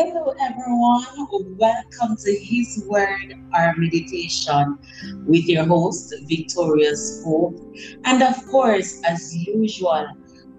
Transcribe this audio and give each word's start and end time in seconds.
Hello, 0.00 0.32
everyone. 0.40 1.04
Welcome 1.58 2.16
to 2.18 2.32
His 2.32 2.84
Word, 2.86 3.34
our 3.52 3.74
meditation 3.76 4.78
with 5.26 5.48
your 5.48 5.64
host, 5.64 6.14
Victorious 6.28 7.20
Hope. 7.24 7.58
And 8.04 8.22
of 8.22 8.36
course, 8.46 9.02
as 9.04 9.36
usual, 9.36 10.06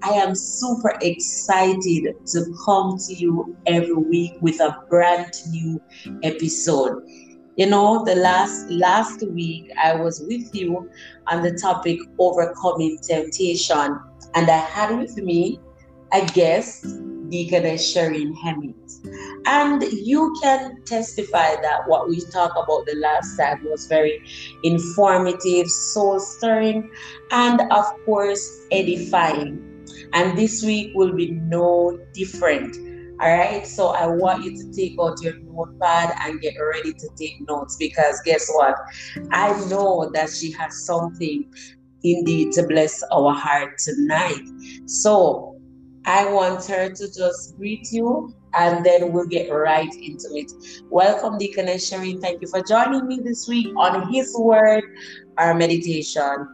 I 0.03 0.09
am 0.09 0.35
super 0.35 0.93
excited 1.01 2.15
to 2.33 2.53
come 2.65 2.97
to 3.07 3.13
you 3.13 3.55
every 3.65 3.93
week 3.93 4.33
with 4.41 4.59
a 4.59 4.75
brand 4.89 5.31
new 5.51 5.81
episode. 6.21 7.01
You 7.55 7.67
know, 7.67 8.03
the 8.03 8.15
last 8.15 8.69
last 8.69 9.23
week 9.25 9.71
I 9.81 9.95
was 9.95 10.19
with 10.19 10.53
you 10.53 10.91
on 11.27 11.43
the 11.43 11.57
topic 11.57 11.97
overcoming 12.19 12.97
temptation, 13.01 13.99
and 14.35 14.49
I 14.49 14.57
had 14.57 14.97
with 14.97 15.15
me 15.15 15.61
a 16.11 16.25
guest 16.25 16.85
Deaconess 17.29 17.95
Shereen 17.95 18.33
Hemmings. 18.43 19.01
And 19.45 19.83
you 19.83 20.35
can 20.41 20.81
testify 20.83 21.55
that 21.61 21.87
what 21.87 22.09
we 22.09 22.21
talked 22.31 22.57
about 22.57 22.85
the 22.85 22.95
last 22.95 23.37
time 23.37 23.63
was 23.63 23.87
very 23.87 24.23
informative, 24.63 25.67
soul 25.67 26.19
stirring, 26.19 26.91
and 27.31 27.61
of 27.71 27.85
course, 28.05 28.67
edifying. 28.71 29.65
And 30.13 30.37
this 30.37 30.63
week 30.63 30.91
will 30.95 31.13
be 31.13 31.31
no 31.31 31.99
different. 32.13 32.75
All 33.21 33.37
right. 33.37 33.67
So 33.67 33.89
I 33.89 34.07
want 34.07 34.45
you 34.45 34.57
to 34.57 34.71
take 34.71 34.95
out 34.99 35.21
your 35.21 35.37
notepad 35.39 36.15
and 36.21 36.39
get 36.39 36.53
ready 36.57 36.93
to 36.93 37.09
take 37.17 37.35
notes 37.49 37.75
because 37.77 38.21
guess 38.23 38.49
what? 38.53 38.75
I 39.31 39.51
know 39.65 40.09
that 40.13 40.29
she 40.29 40.51
has 40.53 40.85
something 40.85 41.53
indeed 42.03 42.53
to 42.53 42.63
bless 42.63 43.03
our 43.11 43.33
heart 43.33 43.77
tonight. 43.79 44.41
So 44.85 45.59
I 46.05 46.31
want 46.31 46.65
her 46.67 46.89
to 46.89 47.13
just 47.13 47.57
greet 47.57 47.91
you 47.91 48.33
and 48.53 48.85
then 48.85 49.11
we'll 49.11 49.27
get 49.27 49.49
right 49.49 49.93
into 49.95 50.27
it. 50.33 50.51
Welcome, 50.89 51.37
Deaconess 51.37 51.89
Shereen. 51.89 52.21
Thank 52.21 52.41
you 52.41 52.47
for 52.47 52.61
joining 52.61 53.07
me 53.07 53.19
this 53.23 53.47
week 53.47 53.67
on 53.77 54.11
His 54.11 54.35
Word, 54.37 54.83
our 55.37 55.53
meditation. 55.53 56.47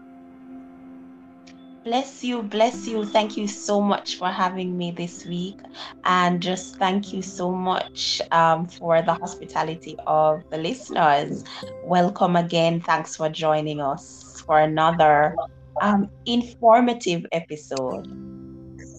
Bless 1.86 2.24
you, 2.24 2.42
bless 2.42 2.88
you. 2.88 3.06
Thank 3.06 3.38
you 3.38 3.48
so 3.48 3.80
much 3.80 4.16
for 4.18 4.28
having 4.28 4.76
me 4.76 4.90
this 4.90 5.24
week. 5.24 5.60
And 6.04 6.42
just 6.42 6.78
thank 6.78 7.14
you 7.14 7.22
so 7.22 7.52
much 7.52 8.22
um, 8.32 8.68
for 8.68 9.04
the 9.04 9.14
hospitality 9.14 9.96
of 10.08 10.42
the 10.50 10.58
listeners. 10.58 11.44
Welcome 11.84 12.38
again. 12.38 12.82
Thanks 12.82 13.16
for 13.16 13.30
joining 13.30 13.82
us 13.82 14.42
for 14.48 14.60
another 14.62 15.36
um, 15.80 16.10
informative 16.26 17.24
episode. 17.32 18.35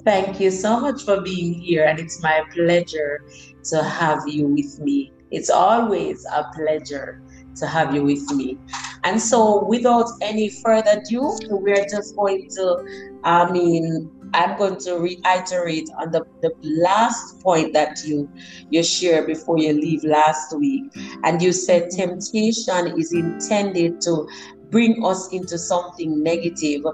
Thank 0.06 0.38
you 0.38 0.52
so 0.52 0.78
much 0.78 1.02
for 1.02 1.20
being 1.20 1.54
here, 1.54 1.84
and 1.84 1.98
it's 1.98 2.22
my 2.22 2.44
pleasure 2.54 3.24
to 3.64 3.82
have 3.82 4.22
you 4.28 4.46
with 4.46 4.78
me. 4.78 5.12
It's 5.32 5.50
always 5.50 6.24
a 6.26 6.44
pleasure 6.54 7.20
to 7.56 7.66
have 7.66 7.92
you 7.92 8.04
with 8.04 8.30
me. 8.30 8.56
And 9.02 9.20
so, 9.20 9.64
without 9.64 10.08
any 10.22 10.48
further 10.48 11.02
ado, 11.02 11.36
we're 11.50 11.88
just 11.90 12.14
going 12.14 12.48
to, 12.50 13.18
I 13.24 13.50
mean, 13.50 14.08
I'm 14.32 14.56
going 14.56 14.76
to 14.82 14.98
reiterate 14.98 15.90
on 15.98 16.12
the, 16.12 16.24
the 16.40 16.52
last 16.62 17.40
point 17.40 17.72
that 17.72 18.04
you 18.04 18.30
you 18.70 18.84
shared 18.84 19.26
before 19.26 19.58
you 19.58 19.72
leave 19.72 20.04
last 20.04 20.56
week. 20.56 20.84
And 21.24 21.42
you 21.42 21.50
said 21.50 21.90
temptation 21.90 22.94
is 22.96 23.12
intended 23.12 24.00
to 24.02 24.28
bring 24.70 25.04
us 25.04 25.32
into 25.32 25.58
something 25.58 26.22
negative, 26.22 26.84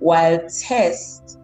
while 0.00 0.38
test 0.68 1.37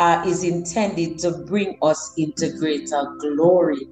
uh, 0.00 0.22
is 0.26 0.44
intended 0.44 1.18
to 1.18 1.30
bring 1.44 1.76
us 1.82 2.14
into 2.16 2.56
greater 2.58 3.04
glory. 3.20 3.86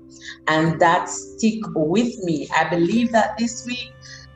And 0.47 0.81
that 0.81 1.09
stick 1.11 1.61
with 1.75 2.19
me. 2.25 2.49
I 2.57 2.69
believe 2.71 3.13
that 3.13 3.37
this 3.39 3.65
week 3.67 3.93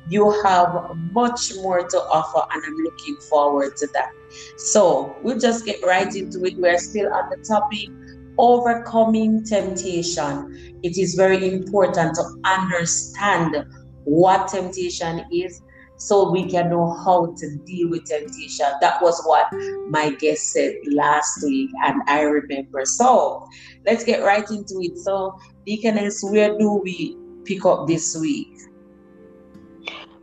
you 0.09 0.31
have 0.44 0.91
much 1.12 1.55
more 1.56 1.88
to 1.88 1.97
offer, 1.97 2.43
and 2.53 2.62
I'm 2.62 2.77
looking 2.84 3.16
forward 3.31 3.75
to 3.78 3.88
that. 3.94 4.10
So 4.59 5.19
we'll 5.22 5.38
just 5.38 5.65
get 5.65 5.83
right 5.83 6.15
into 6.15 6.44
it. 6.44 6.59
We're 6.59 6.78
still 6.78 7.10
on 7.12 7.31
the 7.31 7.43
topic 7.49 7.89
overcoming 8.37 9.44
temptation. 9.44 10.78
It 10.83 10.99
is 10.99 11.15
very 11.15 11.54
important 11.54 12.15
to 12.16 12.25
understand 12.44 13.65
what 14.04 14.49
temptation 14.49 15.25
is 15.33 15.62
so 16.07 16.31
we 16.31 16.49
can 16.49 16.71
know 16.71 16.93
how 17.05 17.35
to 17.39 17.57
deal 17.65 17.91
with 17.91 18.05
temptation. 18.07 18.67
That 18.81 19.01
was 19.03 19.23
what 19.25 19.47
my 19.89 20.11
guest 20.11 20.53
said 20.53 20.75
last 20.93 21.43
week, 21.45 21.71
and 21.85 22.03
I 22.09 22.23
remember. 22.23 22.85
So 22.85 23.47
let's 23.87 24.05
get 24.05 24.23
right 24.23 24.49
into 24.51 24.81
it. 24.81 24.99
So, 24.99 25.39
Deaconess, 25.67 26.21
where 26.23 26.59
do 26.59 26.81
we 26.83 27.17
pick 27.45 27.65
up 27.65 27.87
this 27.87 28.17
week? 28.21 28.49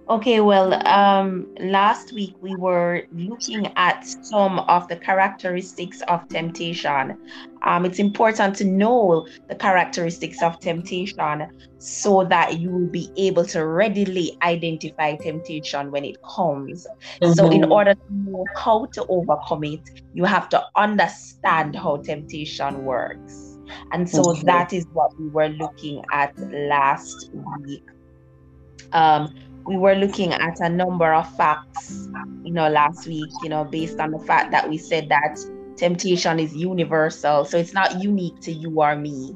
Okay, 0.09 0.39
well, 0.39 0.73
um, 0.87 1.47
last 1.59 2.13
week 2.13 2.33
we 2.41 2.55
were 2.55 3.03
looking 3.11 3.71
at 3.75 4.07
some 4.07 4.57
of 4.57 4.87
the 4.87 4.95
characteristics 4.95 6.01
of 6.07 6.27
temptation. 6.29 7.15
Um, 7.61 7.85
it's 7.85 7.99
important 7.99 8.55
to 8.55 8.65
know 8.65 9.27
the 9.49 9.53
characteristics 9.53 10.41
of 10.41 10.59
temptation 10.61 11.51
so 11.77 12.23
that 12.23 12.59
you 12.59 12.71
will 12.71 12.87
be 12.87 13.11
able 13.17 13.45
to 13.45 13.67
readily 13.67 14.35
identify 14.41 15.15
temptation 15.15 15.91
when 15.91 16.03
it 16.03 16.17
comes. 16.23 16.87
Mm-hmm. 17.21 17.33
So, 17.33 17.51
in 17.51 17.61
mm-hmm. 17.61 17.71
order 17.71 17.93
to 17.93 18.13
know 18.13 18.45
how 18.55 18.85
to 18.93 19.05
overcome 19.09 19.63
it, 19.63 20.01
you 20.15 20.25
have 20.25 20.49
to 20.49 20.63
understand 20.75 21.75
how 21.75 21.97
temptation 21.97 22.83
works. 22.83 23.59
And 23.91 24.09
so, 24.09 24.31
okay. 24.31 24.41
that 24.45 24.73
is 24.73 24.87
what 24.93 25.11
we 25.19 25.27
were 25.27 25.49
looking 25.49 26.03
at 26.11 26.35
last 26.67 27.29
week. 27.63 27.83
Um, 28.91 29.35
we 29.69 29.77
were 29.77 29.93
looking 29.93 30.33
at 30.33 30.59
a 30.61 30.67
number 30.67 31.13
of 31.13 31.31
facts, 31.37 32.09
you 32.43 32.51
know, 32.51 32.67
last 32.67 33.07
week, 33.07 33.29
you 33.43 33.49
know, 33.49 33.63
based 33.63 33.99
on 33.99 34.09
the 34.09 34.17
fact 34.17 34.49
that 34.49 34.67
we 34.67 34.79
said 34.79 35.07
that 35.09 35.37
temptation 35.77 36.39
is 36.39 36.55
universal. 36.55 37.45
So 37.45 37.59
it's 37.59 37.71
not 37.71 38.01
unique 38.01 38.39
to 38.41 38.51
you 38.51 38.81
or 38.81 38.95
me. 38.95 39.35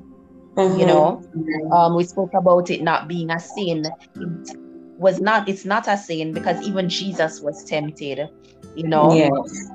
Mm-hmm. 0.56 0.80
You 0.80 0.86
know, 0.88 1.24
um, 1.72 1.96
we 1.96 2.04
spoke 2.04 2.34
about 2.34 2.72
it 2.72 2.82
not 2.82 3.08
being 3.08 3.30
a 3.30 3.40
sin. 3.40 3.86
It 4.16 4.58
was 4.98 5.22
not, 5.22 5.48
it's 5.48 5.66
not 5.66 5.88
a 5.88 5.96
sin 5.96 6.34
because 6.34 6.60
even 6.64 6.90
Jesus 6.90 7.40
was 7.40 7.64
tempted, 7.64 8.28
you 8.76 8.88
know. 8.88 9.14
Yes. 9.14 9.70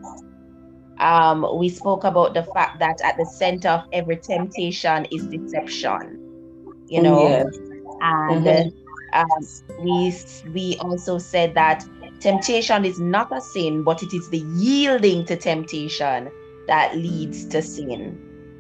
Um, 0.99 1.47
we 1.57 1.69
spoke 1.69 2.03
about 2.03 2.35
the 2.35 2.43
fact 2.43 2.81
that 2.81 3.01
at 3.05 3.17
the 3.17 3.27
center 3.27 3.69
of 3.69 3.85
every 3.93 4.17
temptation 4.17 5.07
is 5.13 5.25
deception, 5.29 6.19
you 6.89 7.01
know. 7.01 7.29
Yes. 7.29 7.57
And 8.01 8.45
mm-hmm 8.45 8.78
um, 9.13 9.27
we 9.81 10.15
we 10.53 10.77
also 10.81 11.19
said 11.19 11.55
that 11.55 11.85
temptation 12.21 12.85
is 12.85 12.99
not 12.99 13.37
a 13.37 13.41
sin, 13.41 13.83
but 13.83 14.03
it 14.03 14.13
is 14.13 14.29
the 14.31 14.45
yielding 14.55 15.25
to 15.27 15.37
temptation 15.37 16.31
that 16.67 16.97
leads 16.97 17.45
to 17.47 17.63
sin. 17.63 18.19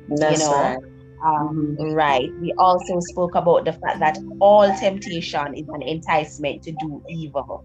That's 0.09 0.41
you 0.41 0.47
know? 0.47 0.56
right. 0.56 0.78
Um, 1.25 1.76
mm-hmm. 1.78 1.92
Right. 1.94 2.32
We 2.41 2.53
also 2.59 3.00
spoke 3.00 3.34
about 3.34 3.64
the 3.64 3.72
fact 3.72 3.98
that 3.98 4.19
all 4.41 4.72
temptation 4.76 5.54
is 5.54 5.69
an 5.69 5.82
enticement 5.82 6.62
to 6.62 6.72
do 6.72 7.03
evil. 7.09 7.65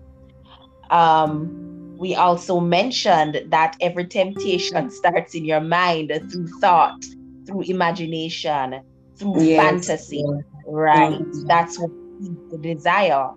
Um, 0.89 1.95
we 1.97 2.15
also 2.15 2.59
mentioned 2.59 3.43
that 3.47 3.77
every 3.79 4.05
temptation 4.07 4.89
starts 4.99 5.35
in 5.35 5.45
your 5.45 5.61
mind 5.61 6.11
through 6.31 6.47
thought, 6.59 7.01
through 7.45 7.61
imagination, 7.61 8.81
through 9.15 9.43
yes. 9.43 9.63
fantasy. 9.63 10.25
Right. 10.65 11.19
Mm-hmm. 11.19 11.47
That's 11.47 11.79
what 11.79 11.91
the 12.51 12.57
desire. 12.57 13.29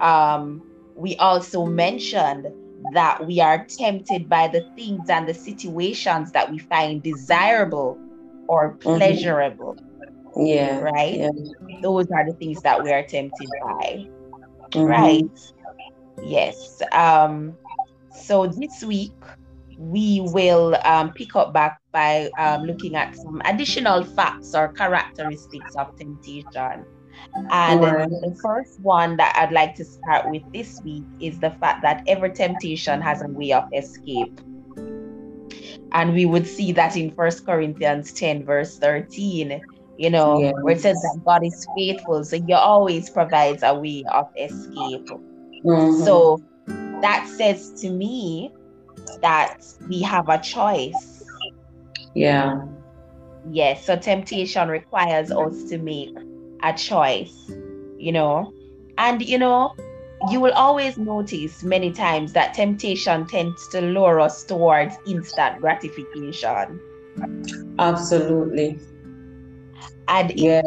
Um, 0.00 0.62
we 0.94 1.16
also 1.16 1.66
mentioned 1.66 2.46
that 2.92 3.26
we 3.26 3.40
are 3.40 3.64
tempted 3.64 4.28
by 4.28 4.48
the 4.48 4.68
things 4.76 5.08
and 5.08 5.28
the 5.28 5.34
situations 5.34 6.32
that 6.32 6.50
we 6.50 6.58
find 6.58 7.02
desirable 7.02 7.98
or 8.46 8.74
mm-hmm. 8.74 8.96
pleasurable. 8.96 9.76
Mm-hmm. 10.36 10.46
Yeah. 10.46 10.80
Right? 10.80 11.14
Yeah. 11.14 11.30
Those 11.82 12.10
are 12.10 12.26
the 12.26 12.34
things 12.34 12.60
that 12.62 12.82
we 12.82 12.92
are 12.92 13.02
tempted 13.02 13.48
by. 13.62 14.06
Mm-hmm. 14.70 14.82
Right. 14.82 15.52
Yes. 16.22 16.82
Um, 16.92 17.56
so 18.14 18.46
this 18.46 18.82
week 18.84 19.12
we 19.78 20.20
will 20.20 20.76
um, 20.84 21.12
pick 21.12 21.34
up 21.34 21.52
back 21.52 21.80
by 21.92 22.30
um, 22.38 22.62
looking 22.62 22.94
at 22.94 23.16
some 23.16 23.42
additional 23.44 24.04
facts 24.04 24.54
or 24.54 24.68
characteristics 24.68 25.74
of 25.76 25.96
temptation. 25.96 26.84
And 27.50 27.82
the 27.82 28.38
first 28.42 28.80
one 28.80 29.16
that 29.16 29.34
I'd 29.36 29.52
like 29.52 29.74
to 29.76 29.84
start 29.84 30.30
with 30.30 30.42
this 30.52 30.80
week 30.82 31.04
is 31.20 31.38
the 31.38 31.50
fact 31.60 31.82
that 31.82 32.04
every 32.06 32.30
temptation 32.30 33.00
has 33.00 33.22
a 33.22 33.28
way 33.28 33.52
of 33.52 33.64
escape. 33.74 34.40
And 35.92 36.12
we 36.12 36.26
would 36.26 36.46
see 36.46 36.72
that 36.72 36.96
in 36.96 37.14
First 37.14 37.46
Corinthians 37.46 38.12
10, 38.12 38.44
verse 38.44 38.78
13, 38.78 39.60
you 39.96 40.10
know, 40.10 40.40
yes. 40.40 40.54
where 40.60 40.74
it 40.74 40.80
says 40.80 40.96
that 40.96 41.20
God 41.24 41.44
is 41.44 41.66
faithful. 41.76 42.24
So 42.24 42.40
he 42.40 42.52
always 42.52 43.10
provides 43.10 43.62
a 43.62 43.74
way 43.74 44.04
of 44.12 44.28
escape. 44.36 45.06
Mm-hmm. 45.64 46.04
So 46.04 46.42
that 47.00 47.28
says 47.28 47.70
to 47.82 47.90
me 47.90 48.52
that 49.22 49.64
we 49.88 50.02
have 50.02 50.28
a 50.28 50.38
choice. 50.38 51.22
Yeah. 52.14 52.64
Yes. 53.50 53.84
So 53.84 53.96
temptation 53.96 54.68
requires 54.68 55.30
us 55.30 55.64
to 55.64 55.78
make 55.78 56.16
a 56.64 56.72
choice, 56.72 57.50
you 57.98 58.10
know. 58.10 58.52
And 58.98 59.22
you 59.22 59.38
know, 59.38 59.74
you 60.30 60.40
will 60.40 60.52
always 60.52 60.96
notice 60.96 61.62
many 61.62 61.92
times 61.92 62.32
that 62.32 62.54
temptation 62.54 63.26
tends 63.26 63.68
to 63.68 63.80
lure 63.80 64.20
us 64.20 64.42
towards 64.44 64.96
instant 65.06 65.60
gratification. 65.60 66.80
Absolutely. 67.78 68.78
And 70.08 70.32
yes. 70.38 70.64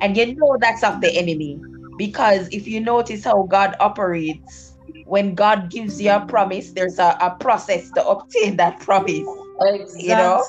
and 0.00 0.16
you 0.16 0.34
know 0.34 0.56
that's 0.60 0.84
of 0.84 1.00
the 1.00 1.10
enemy. 1.16 1.60
Because 1.96 2.48
if 2.50 2.66
you 2.66 2.80
notice 2.80 3.24
how 3.24 3.42
God 3.44 3.76
operates, 3.78 4.72
when 5.06 5.34
God 5.34 5.70
gives 5.70 6.00
you 6.00 6.10
a 6.10 6.20
promise, 6.20 6.72
there's 6.72 6.98
a, 6.98 7.16
a 7.20 7.36
process 7.38 7.90
to 7.92 8.06
obtain 8.06 8.56
that 8.56 8.80
promise. 8.80 9.26
Exactly, 9.62 10.02
you 10.02 10.16
know? 10.16 10.44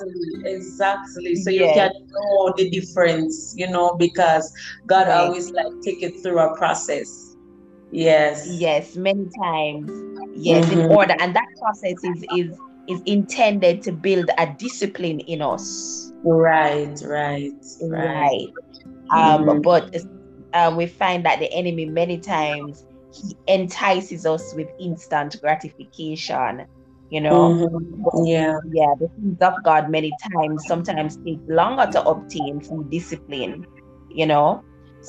exactly. 0.46 1.36
So 1.36 1.50
yes. 1.50 1.76
you 1.76 1.82
can 1.82 1.92
know 2.12 2.54
the 2.58 2.70
difference, 2.70 3.54
you 3.58 3.70
know, 3.70 3.96
because 3.98 4.54
God 4.86 5.08
right. 5.08 5.18
always 5.18 5.52
like 5.52 5.74
take 5.84 6.02
it 6.04 6.22
through 6.22 6.40
a 6.40 6.56
process. 6.58 7.36
Yes. 7.92 8.48
Yes, 8.50 8.96
many 8.96 9.30
times. 9.40 9.92
Yes, 10.36 10.66
mm-hmm. 10.66 10.80
in 10.80 10.92
order. 10.92 11.16
And 11.20 11.36
that 11.36 11.48
process 11.60 12.04
is 12.04 12.26
is 12.36 12.58
is 12.88 13.02
intended 13.06 13.82
to 13.84 13.92
build 13.92 14.30
a 14.38 14.48
discipline 14.58 15.20
in 15.22 15.42
us. 15.42 16.12
Right, 16.24 17.00
right, 17.06 17.52
right. 17.82 18.10
right. 18.10 18.48
Um, 19.12 19.46
mm-hmm. 19.46 19.62
but 19.62 19.96
uh, 20.54 20.74
we 20.76 20.88
find 20.88 21.26
that 21.26 21.40
the 21.40 21.52
enemy 21.54 21.86
many 21.86 22.18
times 22.18 22.86
he 23.14 23.38
entices 23.48 24.26
us 24.26 24.54
with 24.56 24.68
instant 24.80 25.40
gratification 25.42 26.66
you 27.14 27.22
know? 27.22 27.70
Mm-hmm. 27.70 28.26
yeah. 28.26 28.58
yeah 28.72 28.94
the 29.00 29.08
things 29.20 29.40
of 29.42 29.54
god 29.64 29.90
many 29.90 30.12
times 30.34 30.64
sometimes 30.68 31.18
take 31.18 31.40
longer 31.48 31.88
to 31.92 32.04
obtain 32.04 32.60
through 32.60 32.86
discipline 32.90 33.66
you 34.10 34.26
know? 34.26 34.64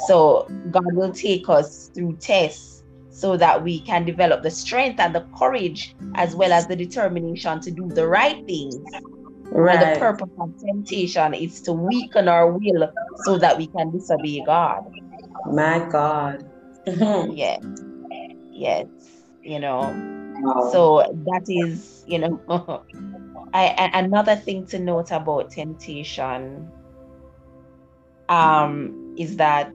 So 0.07 0.47
god 0.71 0.95
will 0.95 1.13
take 1.13 1.49
us 1.49 1.91
through 1.95 2.17
tests 2.17 2.83
so 3.11 3.37
that 3.37 3.63
we 3.63 3.81
can 3.81 4.05
develop 4.05 4.43
the 4.43 4.51
strength 4.51 4.99
and 4.99 5.15
the 5.15 5.25
courage 5.39 5.95
as 6.17 6.35
well 6.35 6.53
as 6.53 6.67
the 6.67 6.77
determination 6.77 7.61
to 7.61 7.71
do 7.71 7.89
the 7.89 8.07
right 8.07 8.45
things. 8.45 8.77
Right. 9.53 9.81
and 9.81 9.95
the 9.95 10.01
purpose 10.01 10.31
of 10.41 10.51
temptation 10.59 11.33
is 11.33 11.61
to 11.63 11.73
weaken 11.73 12.27
our 12.29 12.51
will 12.51 12.91
so 13.25 13.39
that 13.39 13.57
we 13.57 13.69
can 13.69 13.93
disobey 13.93 14.43
god. 14.45 14.83
My 15.47 15.79
god. 15.91 16.51
Yeah 17.33 17.59
yes. 18.55 18.87
You 19.43 19.59
know 19.59 20.14
so 20.73 21.03
that 21.27 21.45
is, 21.49 22.05
you 22.07 22.19
know, 22.19 22.41
I, 23.55 23.91
another 23.95 24.37
thing 24.37 24.67
to 24.67 24.79
note 24.79 25.11
about 25.11 25.51
temptation 25.51 26.71
um, 28.29 29.15
is 29.17 29.37
that 29.37 29.73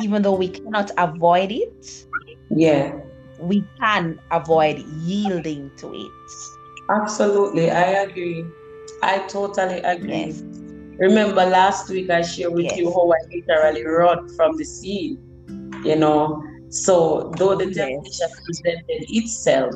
even 0.00 0.22
though 0.22 0.34
we 0.34 0.48
cannot 0.48 0.90
avoid 0.98 1.50
it, 1.50 2.06
yeah, 2.50 2.98
we 3.40 3.64
can 3.80 4.20
avoid 4.30 4.78
yielding 5.02 5.70
to 5.78 5.92
it. 5.94 6.10
Absolutely, 6.90 7.70
I 7.70 8.02
agree. 8.04 8.44
I 9.02 9.18
totally 9.26 9.78
agree. 9.80 10.26
Yes. 10.26 10.42
Remember 10.98 11.44
last 11.44 11.90
week 11.90 12.08
I 12.10 12.22
shared 12.22 12.54
with 12.54 12.64
yes. 12.64 12.78
you 12.78 12.90
how 12.90 13.10
I 13.10 13.18
literally 13.34 13.84
run 13.84 14.28
from 14.36 14.56
the 14.56 14.64
sea, 14.64 15.18
you 15.84 15.96
know. 15.96 16.42
So 16.68 17.32
though 17.36 17.54
the 17.54 17.66
temptation 17.66 18.02
yes. 18.02 18.40
presented 18.44 19.04
itself, 19.08 19.74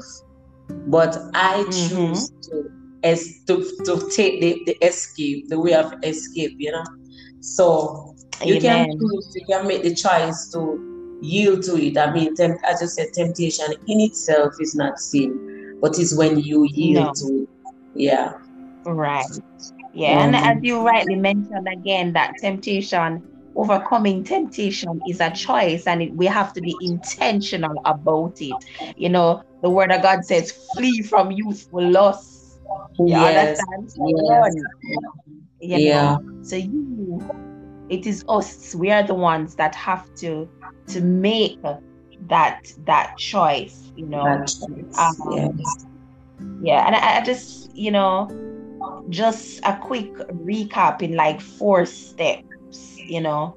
but 0.86 1.16
I 1.34 1.64
mm-hmm. 1.64 2.12
choose 2.12 2.30
to 2.48 2.70
as 3.02 3.42
to, 3.46 3.64
to 3.84 4.10
take 4.14 4.40
the, 4.40 4.62
the 4.66 4.86
escape, 4.86 5.48
the 5.48 5.58
way 5.58 5.74
of 5.74 5.94
escape, 6.02 6.54
you 6.58 6.72
know. 6.72 6.84
So 7.40 8.14
you 8.44 8.56
Amen. 8.56 8.88
can 8.88 8.98
choose, 8.98 9.32
you 9.34 9.46
can 9.46 9.66
make 9.66 9.82
the 9.82 9.94
choice 9.94 10.50
to 10.52 11.18
yield 11.22 11.62
to 11.64 11.76
it. 11.76 11.96
I 11.96 12.12
mean, 12.12 12.34
temp- 12.34 12.60
as 12.64 12.82
I 12.82 12.86
said, 12.86 13.08
temptation 13.14 13.66
in 13.86 14.00
itself 14.00 14.54
is 14.60 14.74
not 14.74 14.98
sin, 14.98 15.78
but 15.80 15.98
it's 15.98 16.14
when 16.14 16.40
you 16.40 16.66
yield 16.70 17.06
no. 17.06 17.12
to 17.14 17.42
it. 17.42 17.48
Yeah. 17.94 18.32
Right. 18.84 19.24
Yeah. 19.92 20.20
Mm-hmm. 20.20 20.34
And 20.34 20.36
as 20.36 20.62
you 20.62 20.86
rightly 20.86 21.16
mentioned 21.16 21.68
again, 21.68 22.12
that 22.12 22.34
temptation 22.40 23.22
overcoming 23.56 24.24
temptation 24.24 25.00
is 25.08 25.20
a 25.20 25.30
choice 25.30 25.86
and 25.86 26.02
it, 26.02 26.14
we 26.14 26.26
have 26.26 26.52
to 26.52 26.60
be 26.60 26.76
intentional 26.80 27.74
about 27.84 28.40
it. 28.40 28.54
You 28.96 29.08
know 29.08 29.42
the 29.62 29.70
word 29.70 29.92
of 29.92 30.02
god 30.02 30.24
says 30.24 30.52
flee 30.74 31.02
from 31.02 31.30
youthful 31.30 31.86
lusts 31.90 32.40
you 32.98 33.08
yes. 33.08 33.60
understand? 33.60 33.92
Yes. 34.14 34.54
You 35.60 35.76
yeah. 35.76 36.16
so 36.42 36.56
you 36.56 37.20
it 37.88 38.06
is 38.06 38.24
us. 38.28 38.74
We 38.74 38.90
are 38.90 39.02
the 39.02 39.14
ones 39.14 39.56
that 39.56 39.74
have 39.74 40.14
to 40.16 40.48
to 40.88 41.00
make 41.00 41.60
that 42.28 42.72
that 42.86 43.16
choice 43.18 43.92
you 43.96 44.06
know. 44.06 44.22
Um, 44.22 45.16
yes. 45.32 45.86
yeah 46.62 46.86
and 46.86 46.96
I, 46.96 47.18
I 47.18 47.24
just 47.24 47.74
you 47.76 47.90
know 47.90 48.28
just 49.10 49.60
a 49.64 49.76
quick 49.76 50.12
recap 50.46 51.02
in 51.02 51.14
like 51.14 51.40
four 51.40 51.84
steps 51.84 52.49
you 53.10 53.20
know, 53.20 53.56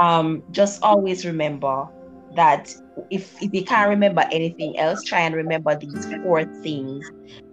um, 0.00 0.42
just 0.50 0.82
always 0.82 1.24
remember 1.24 1.88
that 2.36 2.74
if, 3.10 3.40
if 3.42 3.52
you 3.54 3.64
can't 3.64 3.88
remember 3.88 4.24
anything 4.30 4.78
else, 4.78 5.02
try 5.04 5.20
and 5.20 5.34
remember 5.34 5.74
these 5.76 6.06
four 6.22 6.44
things 6.62 7.10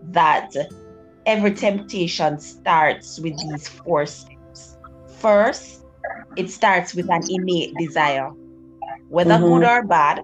that 0.09 0.53
every 1.25 1.53
temptation 1.53 2.39
starts 2.39 3.19
with 3.19 3.37
these 3.37 3.67
four 3.67 4.05
steps. 4.05 4.77
First, 5.19 5.85
it 6.35 6.49
starts 6.49 6.95
with 6.95 7.09
an 7.09 7.21
innate 7.29 7.73
desire, 7.77 8.29
whether 9.09 9.35
mm-hmm. 9.35 9.43
good 9.43 9.63
or 9.63 9.83
bad, 9.83 10.21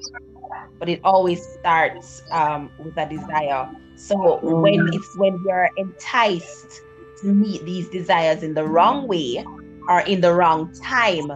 but 0.79 0.89
it 0.89 0.99
always 1.03 1.43
starts 1.59 2.23
um, 2.31 2.71
with 2.83 2.97
a 2.97 3.07
desire. 3.07 3.69
So 3.95 4.15
mm-hmm. 4.15 4.61
when 4.61 4.89
it's 4.93 5.17
when 5.17 5.39
you're 5.45 5.69
enticed 5.77 6.81
to 7.21 7.27
meet 7.27 7.63
these 7.65 7.89
desires 7.89 8.43
in 8.43 8.53
the 8.53 8.63
wrong 8.63 9.07
way, 9.07 9.43
or 9.87 10.01
in 10.01 10.21
the 10.21 10.33
wrong 10.33 10.73
time 10.81 11.31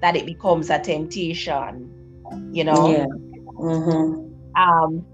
that 0.00 0.16
it 0.16 0.26
becomes 0.26 0.70
a 0.70 0.78
temptation 0.78 1.92
you 2.52 2.64
know? 2.64 2.90
Yeah. 2.90 3.06
mm-hmm. 3.54 4.60
um 4.60 5.06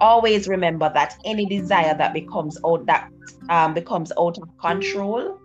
always 0.00 0.48
remember 0.48 0.90
that 0.94 1.18
any 1.24 1.44
desire 1.44 1.94
that 1.96 2.14
becomes 2.14 2.58
out 2.64 2.86
that 2.86 3.10
um, 3.50 3.74
becomes 3.74 4.10
out 4.18 4.38
of 4.38 4.48
control 4.58 5.38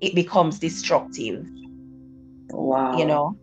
it 0.00 0.14
becomes 0.14 0.58
destructive. 0.58 1.44
Wow. 2.50 2.96
You 2.96 3.06
know? 3.06 3.38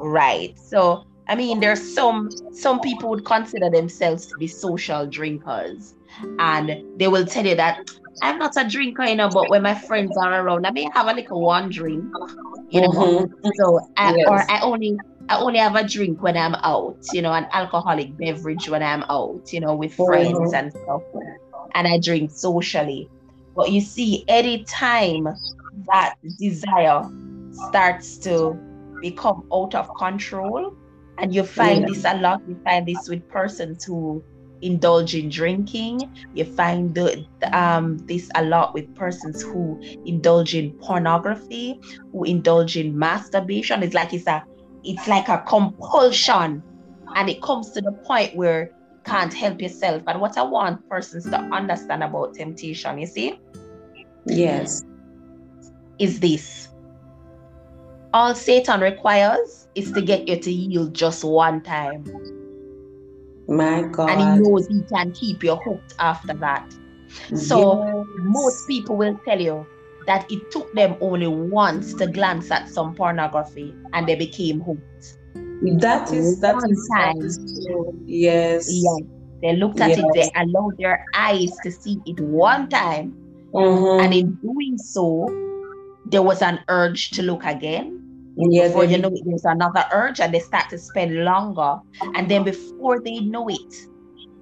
Right. 0.00 0.58
So 0.58 1.06
i 1.28 1.36
mean 1.36 1.60
there's 1.60 1.94
some 1.94 2.28
some 2.52 2.80
people 2.80 3.08
would 3.08 3.24
consider 3.24 3.70
themselves 3.70 4.26
to 4.26 4.36
be 4.38 4.46
social 4.48 5.06
drinkers 5.06 5.94
and 6.40 6.82
they 6.98 7.06
will 7.06 7.24
tell 7.24 7.46
you 7.46 7.54
that 7.54 7.88
I'm 8.20 8.38
not 8.38 8.56
a 8.56 8.68
drinker, 8.68 9.04
you 9.04 9.16
know, 9.16 9.28
but 9.28 9.48
when 9.48 9.62
my 9.62 9.74
friends 9.74 10.16
are 10.16 10.44
around, 10.44 10.66
I 10.66 10.70
may 10.70 10.88
have 10.92 11.06
a 11.06 11.14
little 11.14 11.40
one 11.40 11.70
drink, 11.70 12.04
you 12.68 12.82
know. 12.82 12.88
Mm-hmm. 12.88 13.48
So, 13.56 13.80
I, 13.96 14.14
yes. 14.14 14.26
or 14.28 14.50
I 14.50 14.60
only 14.60 14.98
I 15.28 15.38
only 15.38 15.58
have 15.58 15.76
a 15.76 15.86
drink 15.86 16.22
when 16.22 16.36
I'm 16.36 16.54
out, 16.56 16.98
you 17.12 17.22
know, 17.22 17.32
an 17.32 17.46
alcoholic 17.52 18.16
beverage 18.16 18.68
when 18.68 18.82
I'm 18.82 19.04
out, 19.04 19.52
you 19.52 19.60
know, 19.60 19.74
with 19.74 19.94
friends 19.94 20.38
mm-hmm. 20.38 20.54
and 20.54 20.72
stuff. 20.72 21.02
And 21.74 21.88
I 21.88 21.98
drink 21.98 22.30
socially. 22.30 23.08
But 23.54 23.70
you 23.70 23.80
see, 23.80 24.24
any 24.28 24.64
time 24.64 25.28
that 25.86 26.16
desire 26.38 27.02
starts 27.68 28.18
to 28.18 28.58
become 29.00 29.46
out 29.52 29.74
of 29.74 29.88
control, 29.96 30.74
and 31.18 31.34
you 31.34 31.42
find 31.44 31.82
yeah. 31.82 31.88
this 31.88 32.04
a 32.04 32.14
lot, 32.16 32.42
you 32.48 32.58
find 32.64 32.86
this 32.86 33.08
with 33.08 33.28
persons 33.28 33.84
who 33.84 34.22
indulge 34.62 35.14
in 35.14 35.28
drinking. 35.28 36.08
You 36.32 36.44
find 36.44 36.94
the, 36.94 37.24
um, 37.52 37.98
this 38.06 38.30
a 38.34 38.44
lot 38.44 38.72
with 38.74 38.92
persons 38.94 39.42
who 39.42 39.80
indulge 40.06 40.54
in 40.54 40.72
pornography, 40.80 41.78
who 42.12 42.24
indulge 42.24 42.76
in 42.76 42.98
masturbation. 42.98 43.82
It's 43.82 43.94
like 43.94 44.14
it's 44.14 44.26
a 44.26 44.42
it's 44.84 45.06
like 45.06 45.28
a 45.28 45.44
compulsion, 45.46 46.62
and 47.14 47.30
it 47.30 47.42
comes 47.42 47.70
to 47.72 47.80
the 47.80 47.92
point 48.04 48.34
where 48.34 48.64
you 48.64 49.00
can't 49.04 49.32
help 49.32 49.60
yourself. 49.60 50.02
And 50.06 50.20
what 50.20 50.38
I 50.38 50.42
want 50.42 50.88
persons 50.88 51.24
to 51.24 51.38
understand 51.52 52.02
about 52.02 52.34
temptation, 52.34 52.98
you 52.98 53.06
see, 53.06 53.38
yes, 54.26 54.82
is 55.98 56.20
this. 56.20 56.68
All 58.14 58.34
Satan 58.34 58.80
requires 58.80 59.68
is 59.74 59.90
to 59.92 60.02
get 60.02 60.28
you 60.28 60.38
to 60.38 60.52
yield 60.52 60.94
just 60.94 61.24
one 61.24 61.62
time 61.62 62.04
my 63.48 63.82
God. 63.82 64.10
And 64.10 64.20
he 64.20 64.50
knows 64.50 64.66
he 64.68 64.82
can 64.82 65.12
keep 65.12 65.42
you 65.42 65.56
hooked 65.56 65.94
after 65.98 66.34
that. 66.34 66.74
So 67.34 68.04
yes. 68.06 68.06
most 68.18 68.66
people 68.66 68.96
will 68.96 69.18
tell 69.24 69.40
you 69.40 69.66
that 70.06 70.30
it 70.30 70.50
took 70.50 70.72
them 70.72 70.96
only 71.00 71.28
once 71.28 71.94
to 71.94 72.06
glance 72.06 72.50
at 72.50 72.68
some 72.68 72.94
pornography 72.94 73.74
and 73.92 74.08
they 74.08 74.14
became 74.14 74.60
hooked. 74.60 75.18
That 75.80 76.12
is 76.12 76.40
that 76.40 76.56
One 76.56 76.70
is, 76.70 76.90
time. 76.92 77.18
That 77.18 77.26
is 77.26 77.66
true. 77.66 78.00
Yes. 78.04 78.68
Yes. 78.68 79.00
They 79.42 79.56
looked 79.56 79.80
at 79.80 79.90
yes. 79.90 79.98
it, 79.98 80.06
they 80.14 80.30
allowed 80.40 80.76
their 80.78 81.04
eyes 81.14 81.52
to 81.62 81.70
see 81.70 82.00
it 82.06 82.18
one 82.20 82.68
time. 82.68 83.16
Mm-hmm. 83.52 84.04
And 84.04 84.14
in 84.14 84.34
doing 84.36 84.78
so, 84.78 85.28
there 86.06 86.22
was 86.22 86.42
an 86.42 86.60
urge 86.68 87.10
to 87.10 87.22
look 87.22 87.44
again. 87.44 88.01
Yeah, 88.36 88.68
before 88.68 88.84
you 88.84 88.98
know 88.98 89.08
it, 89.08 89.22
there's 89.24 89.44
another 89.44 89.84
urge, 89.92 90.20
and 90.20 90.32
they 90.32 90.40
start 90.40 90.70
to 90.70 90.78
spend 90.78 91.24
longer. 91.24 91.76
And 92.14 92.30
then 92.30 92.44
before 92.44 93.00
they 93.00 93.20
know 93.20 93.48
it, 93.48 93.74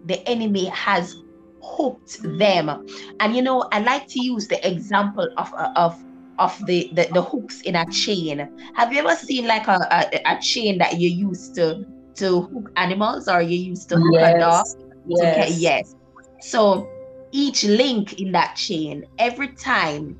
the 0.06 0.26
enemy 0.28 0.66
has 0.66 1.16
hooked 1.62 2.22
them. 2.38 2.86
And 3.20 3.34
you 3.34 3.42
know, 3.42 3.68
I 3.72 3.80
like 3.80 4.06
to 4.08 4.22
use 4.22 4.48
the 4.48 4.64
example 4.66 5.28
of 5.36 5.52
uh, 5.54 5.72
of 5.76 6.02
of 6.38 6.58
the, 6.66 6.90
the, 6.94 7.06
the 7.12 7.22
hooks 7.22 7.60
in 7.62 7.76
a 7.76 7.84
chain. 7.90 8.48
Have 8.74 8.92
you 8.92 9.00
ever 9.00 9.14
seen 9.14 9.46
like 9.46 9.68
a, 9.68 9.78
a, 9.90 10.36
a 10.36 10.40
chain 10.40 10.78
that 10.78 10.98
you 10.98 11.08
used 11.08 11.54
to 11.56 11.84
to 12.14 12.42
hook 12.42 12.72
animals 12.76 13.28
or 13.28 13.42
you 13.42 13.58
used 13.58 13.88
to 13.90 13.96
hook 13.96 14.14
yes. 14.14 14.34
a 14.34 14.38
dog? 14.38 14.66
Yes. 15.06 15.58
yes. 15.58 15.96
So 16.40 16.88
each 17.32 17.64
link 17.64 18.20
in 18.20 18.32
that 18.32 18.56
chain, 18.56 19.04
every 19.18 19.48
time 19.48 20.18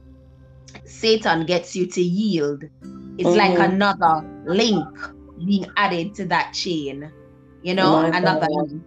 Satan 0.84 1.46
gets 1.46 1.74
you 1.74 1.86
to 1.86 2.02
yield, 2.02 2.64
it's 3.20 3.28
mm-hmm. 3.28 3.58
like 3.58 3.70
another 3.70 4.26
link 4.46 4.86
being 5.44 5.66
added 5.76 6.14
to 6.14 6.24
that 6.24 6.54
chain. 6.54 7.12
You 7.62 7.74
know, 7.74 7.98
another 7.98 8.48
link 8.48 8.82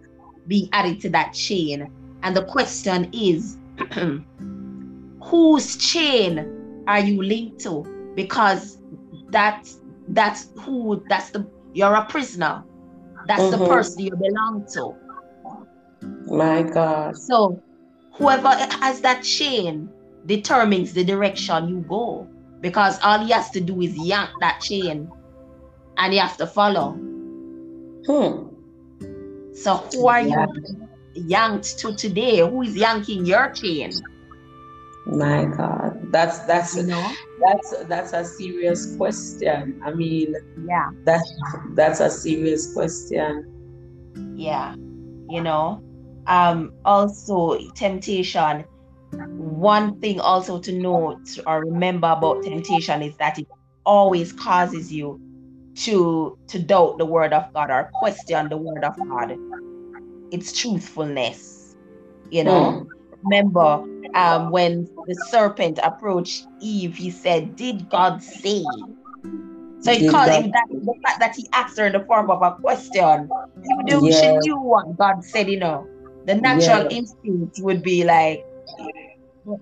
being 0.48 0.68
added 0.72 1.00
to 1.02 1.10
that 1.10 1.32
chain. 1.32 1.88
And 2.24 2.36
the 2.36 2.42
question 2.42 3.10
is, 3.12 3.58
whose 5.22 5.76
chain 5.76 6.82
are 6.88 6.98
you 6.98 7.22
linked 7.22 7.60
to? 7.60 8.12
Because 8.16 8.78
that 9.30 9.68
that's 10.08 10.48
who 10.58 11.04
that's 11.08 11.30
the 11.30 11.46
you're 11.72 11.94
a 11.94 12.04
prisoner. 12.06 12.64
That's 13.28 13.40
mm-hmm. 13.40 13.62
the 13.62 13.68
person 13.68 14.00
you 14.00 14.16
belong 14.16 14.66
to. 14.72 14.96
My 16.26 16.62
God. 16.64 17.16
So 17.16 17.62
whoever 18.14 18.48
has 18.48 19.00
that 19.02 19.22
chain 19.22 19.88
determines 20.26 20.92
the 20.92 21.04
direction 21.04 21.68
you 21.68 21.84
go 21.88 22.28
because 22.64 22.98
all 23.02 23.18
he 23.18 23.30
has 23.30 23.50
to 23.50 23.60
do 23.60 23.82
is 23.82 23.94
yank 23.94 24.30
that 24.40 24.58
chain 24.58 25.06
and 25.98 26.14
you 26.14 26.18
have 26.18 26.34
to 26.38 26.46
follow. 26.46 26.92
Hmm. 28.06 28.48
So 29.54 29.76
who 29.92 30.06
are 30.08 30.22
yeah. 30.22 30.46
you 30.46 30.88
yanked 31.14 31.78
to 31.80 31.94
today? 31.94 32.38
Who 32.38 32.62
is 32.62 32.74
yanking 32.74 33.26
your 33.26 33.50
chain? 33.50 33.92
My 35.04 35.44
God, 35.44 36.10
that's 36.10 36.38
that's 36.46 36.74
you 36.74 36.84
know? 36.84 37.12
that's 37.44 37.84
that's 37.84 38.14
a 38.14 38.24
serious 38.24 38.96
question. 38.96 39.78
I 39.84 39.92
mean, 39.92 40.34
yeah, 40.66 40.88
that's 41.04 41.30
that's 41.74 42.00
a 42.00 42.08
serious 42.08 42.72
question. 42.72 43.44
Yeah, 44.36 44.74
you 45.28 45.42
know, 45.42 45.84
um, 46.26 46.72
also 46.86 47.58
temptation 47.74 48.64
one 49.38 50.00
thing 50.00 50.20
also 50.20 50.58
to 50.60 50.72
note 50.72 51.38
or 51.46 51.60
remember 51.64 52.08
about 52.08 52.42
temptation 52.42 53.02
is 53.02 53.16
that 53.16 53.38
it 53.38 53.46
always 53.84 54.32
causes 54.32 54.92
you 54.92 55.20
to 55.76 56.38
to 56.48 56.58
doubt 56.58 56.98
the 56.98 57.06
word 57.06 57.32
of 57.32 57.52
God 57.52 57.70
or 57.70 57.90
question 57.94 58.48
the 58.48 58.56
word 58.56 58.84
of 58.84 58.96
God. 59.08 59.36
It's 60.30 60.52
truthfulness. 60.52 61.76
You 62.30 62.44
know, 62.44 62.86
mm. 62.86 62.86
remember 63.22 63.84
um, 64.14 64.50
when 64.50 64.84
the 65.06 65.14
serpent 65.28 65.78
approached 65.82 66.46
Eve, 66.60 66.96
he 66.96 67.10
said, 67.10 67.56
Did 67.56 67.88
God 67.90 68.22
say? 68.22 68.64
So 69.80 69.92
it 69.92 70.10
caused 70.10 70.32
him 70.32 70.50
that 70.50 70.66
the 70.70 70.94
fact 71.04 71.20
that 71.20 71.34
he 71.36 71.46
asked 71.52 71.78
her 71.78 71.86
in 71.86 71.92
the 71.92 72.04
form 72.06 72.30
of 72.30 72.40
a 72.40 72.52
question. 72.52 73.28
You 73.62 73.82
do 73.86 74.06
yeah. 74.06 74.20
she 74.20 74.36
knew 74.38 74.58
what 74.58 74.96
God 74.96 75.22
said, 75.22 75.48
you 75.48 75.58
know. 75.58 75.86
The 76.24 76.36
natural 76.36 76.84
yeah. 76.84 76.98
instinct 76.98 77.60
would 77.60 77.82
be 77.82 78.02
like, 78.02 78.46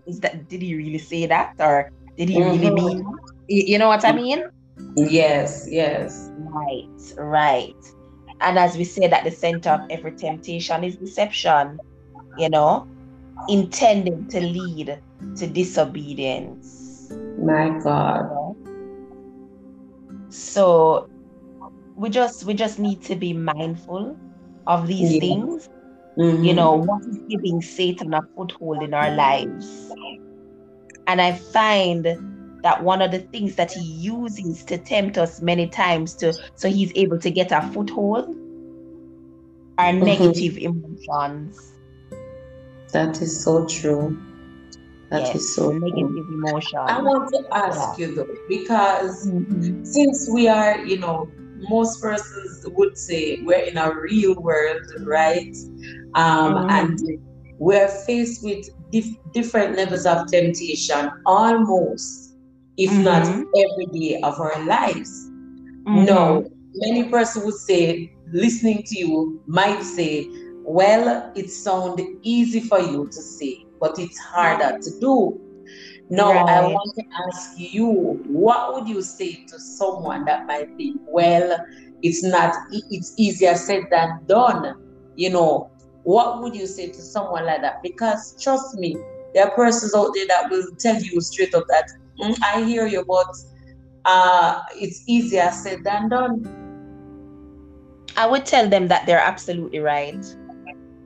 is 0.07 0.21
that? 0.21 0.49
Did 0.49 0.63
he 0.63 0.75
really 0.75 0.99
say 0.99 1.27
that? 1.27 1.55
Or 1.59 1.91
did 2.17 2.29
he 2.29 2.37
mm-hmm. 2.37 2.51
really 2.51 2.71
mean 2.71 3.07
you 3.49 3.79
know 3.79 3.89
what 3.89 4.05
i 4.05 4.13
mean? 4.13 4.45
Yes 4.97 5.67
yes. 5.69 6.31
Right 6.39 7.15
right. 7.17 7.77
And 8.41 8.59
as 8.59 8.77
we 8.77 8.85
said 8.85 9.13
at 9.13 9.25
the 9.25 9.31
center 9.31 9.71
of 9.71 9.81
every 9.91 10.13
temptation 10.13 10.85
is 10.85 10.97
deception 10.97 11.79
you 12.39 12.49
know 12.49 12.89
intended 13.49 14.31
to 14.31 14.41
lead 14.41 14.99
to 15.37 15.47
disobedience. 15.47 17.13
My 17.39 17.71
god. 17.83 18.31
So 20.31 21.09
we 21.95 22.09
just 22.09 22.45
we 22.45 22.55
just 22.55 22.79
need 22.79 23.03
to 23.03 23.17
be 23.17 23.33
mindful 23.33 24.17
of 24.67 24.87
these 24.87 25.19
things 25.21 25.69
Mm-hmm. 26.19 26.45
You 26.45 26.55
know, 26.55 26.75
what 26.75 27.03
is 27.07 27.19
giving 27.29 27.63
Satan 27.63 28.13
a 28.13 28.23
foothold 28.37 28.83
in 28.83 28.93
our 28.93 29.11
lives? 29.15 29.91
And 31.07 31.21
I 31.21 31.33
find 31.33 32.05
that 32.63 32.83
one 32.83 33.03
of 33.03 33.11
the 33.11 33.19
things 33.19 33.57
that 33.57 33.73
he 33.73 33.81
uses 33.81 34.63
to 34.65 34.79
tempt 34.79 35.19
us 35.19 35.43
many 35.43 35.67
times 35.69 36.15
to 36.15 36.33
so 36.55 36.69
he's 36.69 36.93
able 36.95 37.19
to 37.19 37.31
get 37.31 37.51
a 37.51 37.63
foothold 37.73 38.37
are 39.79 39.93
mm-hmm. 39.93 40.05
negative 40.05 40.59
emotions. 40.59 41.73
That 42.93 43.21
is 43.21 43.43
so 43.43 43.67
true. 43.67 44.21
That 45.11 45.23
yes, 45.23 45.37
is 45.37 45.57
so 45.57 45.73
negative 45.73 46.09
true. 46.09 46.47
emotion. 46.47 46.79
I 46.79 47.01
want 47.01 47.31
to 47.35 47.47
ask 47.53 47.99
yeah. 47.99 48.07
you 48.07 48.15
though, 48.15 48.37
because 48.49 49.27
mm-hmm. 49.27 49.85
since 49.85 50.29
we 50.31 50.49
are, 50.49 50.79
you 50.85 50.99
know, 50.99 51.31
most 51.69 52.01
persons 52.01 52.65
would 52.69 52.97
say 52.97 53.41
we're 53.43 53.59
in 53.59 53.77
a 53.77 53.95
real 53.95 54.35
world, 54.41 54.83
right? 55.01 55.55
Um, 56.15 56.55
mm-hmm. 56.55 56.71
And 56.71 57.01
we're 57.59 57.89
faced 57.89 58.43
with 58.45 58.69
dif- 58.91 59.17
different 59.33 59.77
levels 59.77 60.07
of 60.07 60.31
temptation 60.31 61.11
almost, 61.27 62.37
if 62.77 62.91
mm-hmm. 62.91 63.03
not 63.05 63.27
every 63.27 63.87
day 63.87 64.21
of 64.23 64.41
our 64.41 64.65
lives. 64.65 65.29
Mm-hmm. 65.31 66.05
No, 66.05 66.51
many 66.75 67.09
persons 67.09 67.45
would 67.45 67.55
say, 67.55 68.15
listening 68.33 68.83
to 68.85 68.99
you, 68.99 69.43
might 69.47 69.83
say, 69.83 70.29
well, 70.65 71.33
it 71.35 71.51
sounds 71.51 72.01
easy 72.23 72.61
for 72.61 72.81
you 72.81 73.07
to 73.07 73.13
say, 73.13 73.67
but 73.81 73.99
it's 73.99 74.19
harder 74.19 74.79
to 74.79 75.01
do. 75.01 75.41
Now, 76.13 76.45
right. 76.45 76.47
I 76.47 76.61
want 76.61 76.95
to 76.97 77.05
ask 77.27 77.53
you, 77.57 78.21
what 78.27 78.75
would 78.75 78.87
you 78.87 79.01
say 79.01 79.47
to 79.49 79.59
someone 79.59 80.27
that 80.27 80.47
might 80.47 80.69
think, 80.77 81.01
well, 81.07 81.59
it's 82.03 82.23
not, 82.23 82.55
it's 82.71 83.15
easier 83.17 83.55
said 83.55 83.85
than 83.91 84.21
done? 84.27 84.75
You 85.17 85.31
know, 85.31 85.71
what 86.03 86.43
would 86.43 86.55
you 86.55 86.67
say 86.67 86.89
to 86.89 87.01
someone 87.01 87.47
like 87.47 87.63
that? 87.63 87.83
Because 87.83 88.37
trust 88.43 88.75
me, 88.75 88.95
there 89.33 89.47
are 89.47 89.53
persons 89.53 89.95
out 89.95 90.11
there 90.15 90.27
that 90.29 90.51
will 90.51 90.67
tell 90.79 91.01
you 91.01 91.19
straight 91.23 91.55
up 91.55 91.65
that 91.71 91.89
mm, 92.21 92.37
I 92.45 92.63
hear 92.63 92.87
you, 92.87 93.07
but 93.09 93.35
uh, 94.05 94.61
it's 94.75 95.05
easier 95.07 95.51
said 95.51 95.83
than 95.83 96.11
done. 96.11 96.45
I 98.19 98.27
would 98.27 98.45
tell 98.45 98.69
them 98.69 98.89
that 98.89 99.07
they're 99.07 99.19
absolutely 99.19 99.79
right. 99.79 100.23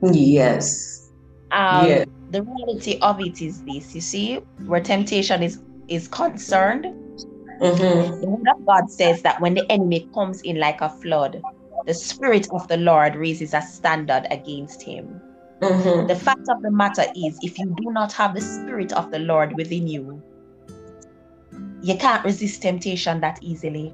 Yes. 0.01 1.09
Um, 1.51 1.87
yes 1.87 2.07
the 2.31 2.43
reality 2.43 2.99
of 3.01 3.19
it 3.19 3.41
is 3.41 3.63
this 3.63 3.95
you 3.95 4.01
see 4.01 4.35
where 4.65 4.81
temptation 4.81 5.41
is 5.43 5.61
is 5.87 6.07
concerned 6.07 6.85
mm-hmm. 6.85 8.21
the 8.21 8.27
word 8.27 8.47
of 8.55 8.65
god 8.65 8.89
says 8.91 9.21
that 9.21 9.39
when 9.39 9.53
the 9.53 9.71
enemy 9.71 10.09
comes 10.13 10.41
in 10.41 10.59
like 10.59 10.81
a 10.81 10.89
flood 10.89 11.41
the 11.85 11.93
spirit 11.93 12.47
of 12.51 12.67
the 12.67 12.77
lord 12.77 13.15
raises 13.15 13.53
a 13.53 13.61
standard 13.61 14.27
against 14.29 14.81
him 14.81 15.21
mm-hmm. 15.61 16.07
the 16.07 16.15
fact 16.15 16.49
of 16.49 16.61
the 16.61 16.71
matter 16.71 17.05
is 17.15 17.39
if 17.41 17.57
you 17.57 17.73
do 17.77 17.91
not 17.91 18.11
have 18.11 18.33
the 18.33 18.41
spirit 18.41 18.91
of 18.93 19.09
the 19.11 19.19
lord 19.19 19.55
within 19.55 19.87
you 19.87 20.21
you 21.81 21.95
can't 21.97 22.23
resist 22.25 22.61
temptation 22.61 23.21
that 23.21 23.39
easily 23.41 23.93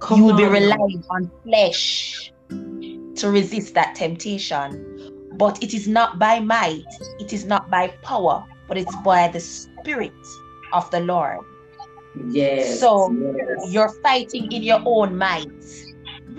Come 0.00 0.18
you 0.18 0.24
will 0.24 0.32
on. 0.32 0.38
be 0.38 0.44
relying 0.44 1.04
on 1.10 1.30
flesh 1.44 2.32
to 2.48 3.30
resist 3.30 3.74
that 3.74 3.94
temptation 3.94 4.97
but 5.38 5.62
it 5.62 5.72
is 5.72 5.86
not 5.86 6.18
by 6.18 6.40
might, 6.40 6.84
it 7.20 7.32
is 7.32 7.44
not 7.44 7.70
by 7.70 7.88
power, 8.02 8.44
but 8.66 8.76
it's 8.76 8.94
by 8.96 9.28
the 9.28 9.40
Spirit 9.40 10.12
of 10.72 10.90
the 10.90 11.00
Lord. 11.00 11.38
Yes. 12.30 12.80
So 12.80 13.10
yes. 13.12 13.72
you're 13.72 13.92
fighting 14.02 14.50
in 14.52 14.62
your 14.62 14.82
own 14.84 15.16
might 15.16 15.48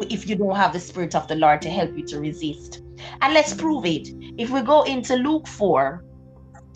if 0.10 0.28
you 0.28 0.36
don't 0.36 0.56
have 0.56 0.74
the 0.74 0.80
Spirit 0.80 1.16
of 1.16 1.28
the 1.28 1.36
Lord 1.36 1.62
to 1.62 1.70
help 1.70 1.98
you 1.98 2.06
to 2.08 2.20
resist. 2.20 2.82
And 3.22 3.34
let's 3.34 3.54
prove 3.54 3.86
it. 3.86 4.08
If 4.38 4.50
we 4.50 4.62
go 4.62 4.84
into 4.84 5.16
Luke 5.16 5.48
4, 5.48 6.04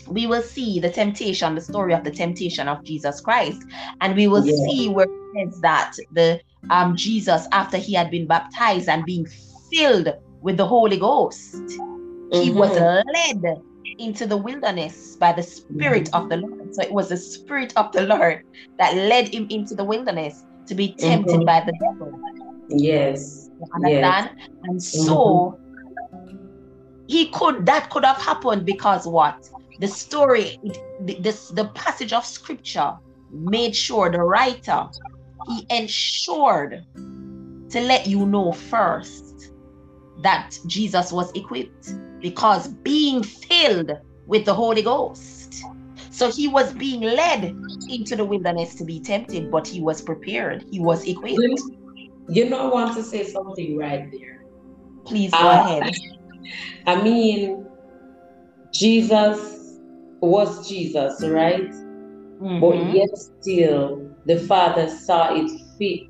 we 0.08 0.26
will 0.26 0.42
see 0.42 0.80
the 0.80 0.90
temptation, 0.90 1.54
the 1.54 1.60
story 1.60 1.94
of 1.94 2.04
the 2.04 2.10
temptation 2.10 2.68
of 2.68 2.84
Jesus 2.84 3.20
Christ, 3.20 3.62
and 4.00 4.14
we 4.14 4.28
will 4.28 4.44
yeah. 4.44 4.52
see 4.66 4.88
where 4.88 5.06
it 5.06 5.50
says 5.52 5.60
that 5.60 5.94
the 6.12 6.40
um 6.70 6.96
Jesus, 6.96 7.46
after 7.52 7.76
he 7.76 7.94
had 7.94 8.10
been 8.10 8.26
baptized 8.26 8.88
and 8.88 9.04
being 9.04 9.26
filled 9.72 10.08
with 10.42 10.56
the 10.56 10.66
Holy 10.66 10.98
Ghost, 10.98 11.56
he 12.34 12.50
mm-hmm. 12.50 12.58
was 12.58 12.76
led 12.76 13.62
into 13.98 14.26
the 14.26 14.36
wilderness 14.36 15.16
by 15.16 15.32
the 15.32 15.42
Spirit 15.42 16.04
mm-hmm. 16.04 16.22
of 16.22 16.28
the 16.30 16.36
Lord. 16.38 16.74
So 16.74 16.82
it 16.82 16.92
was 16.92 17.08
the 17.08 17.16
Spirit 17.16 17.72
of 17.76 17.92
the 17.92 18.02
Lord 18.02 18.44
that 18.78 18.94
led 18.94 19.28
him 19.28 19.46
into 19.50 19.74
the 19.74 19.84
wilderness 19.84 20.44
to 20.66 20.74
be 20.74 20.94
tempted 20.94 21.36
mm-hmm. 21.36 21.44
by 21.44 21.60
the 21.60 21.72
devil. 21.80 22.20
Yes. 22.68 23.50
You 23.60 23.66
understand? 23.74 24.30
Yes. 24.36 24.48
And 24.64 24.82
so 24.82 25.58
he 27.06 27.26
could 27.26 27.66
that 27.66 27.90
could 27.90 28.04
have 28.04 28.16
happened 28.16 28.64
because 28.64 29.06
what? 29.06 29.48
The 29.80 29.88
story, 29.88 30.58
it, 30.62 31.22
this 31.22 31.48
the 31.48 31.66
passage 31.66 32.12
of 32.12 32.24
scripture 32.24 32.94
made 33.30 33.74
sure 33.74 34.10
the 34.10 34.22
writer 34.22 34.88
he 35.48 35.66
ensured 35.70 36.84
to 36.94 37.80
let 37.80 38.06
you 38.06 38.24
know 38.24 38.52
first 38.52 39.52
that 40.22 40.56
Jesus 40.66 41.12
was 41.12 41.30
equipped 41.32 41.94
because 42.24 42.68
being 42.68 43.22
filled 43.22 43.92
with 44.26 44.46
the 44.46 44.54
Holy 44.54 44.80
Ghost. 44.80 45.62
So 46.10 46.30
he 46.30 46.48
was 46.48 46.72
being 46.72 47.02
led 47.02 47.54
into 47.90 48.16
the 48.16 48.24
wilderness 48.24 48.74
to 48.76 48.84
be 48.84 48.98
tempted, 48.98 49.50
but 49.50 49.68
he 49.68 49.82
was 49.82 50.00
prepared. 50.00 50.64
He 50.70 50.80
was 50.80 51.06
equipped. 51.06 51.60
You 52.30 52.48
know, 52.48 52.70
I 52.70 52.72
want 52.72 52.96
to 52.96 53.02
say 53.02 53.24
something 53.24 53.76
right 53.76 54.10
there. 54.10 54.42
Please 55.04 55.32
go 55.32 55.36
uh, 55.36 55.80
ahead. 55.82 55.94
I 56.86 57.02
mean, 57.02 57.66
Jesus 58.72 59.78
was 60.20 60.66
Jesus, 60.66 61.22
right? 61.26 61.68
Mm-hmm. 61.68 62.60
But 62.60 62.94
yet 62.94 63.18
still, 63.18 64.10
the 64.24 64.38
Father 64.38 64.88
saw 64.88 65.34
it 65.34 65.50
fit 65.76 66.08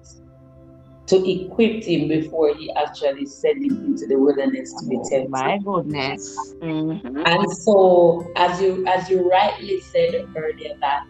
to 1.06 1.30
equip 1.30 1.84
him 1.84 2.08
before 2.08 2.54
he 2.54 2.73
actually 2.73 3.26
sent 3.26 3.62
him 3.62 3.84
into 3.84 4.06
the 4.06 4.16
wilderness 4.16 4.73
to 4.80 4.88
be 4.88 4.96
tempted. 5.08 5.30
My 5.30 5.58
goodness. 5.58 6.37
Mm-hmm. 6.61 7.23
And 7.26 7.56
so, 7.56 8.26
as 8.37 8.61
you 8.61 8.87
as 8.87 9.11
you 9.11 9.28
rightly 9.30 9.80
said 9.80 10.26
earlier, 10.34 10.75
that 10.80 11.06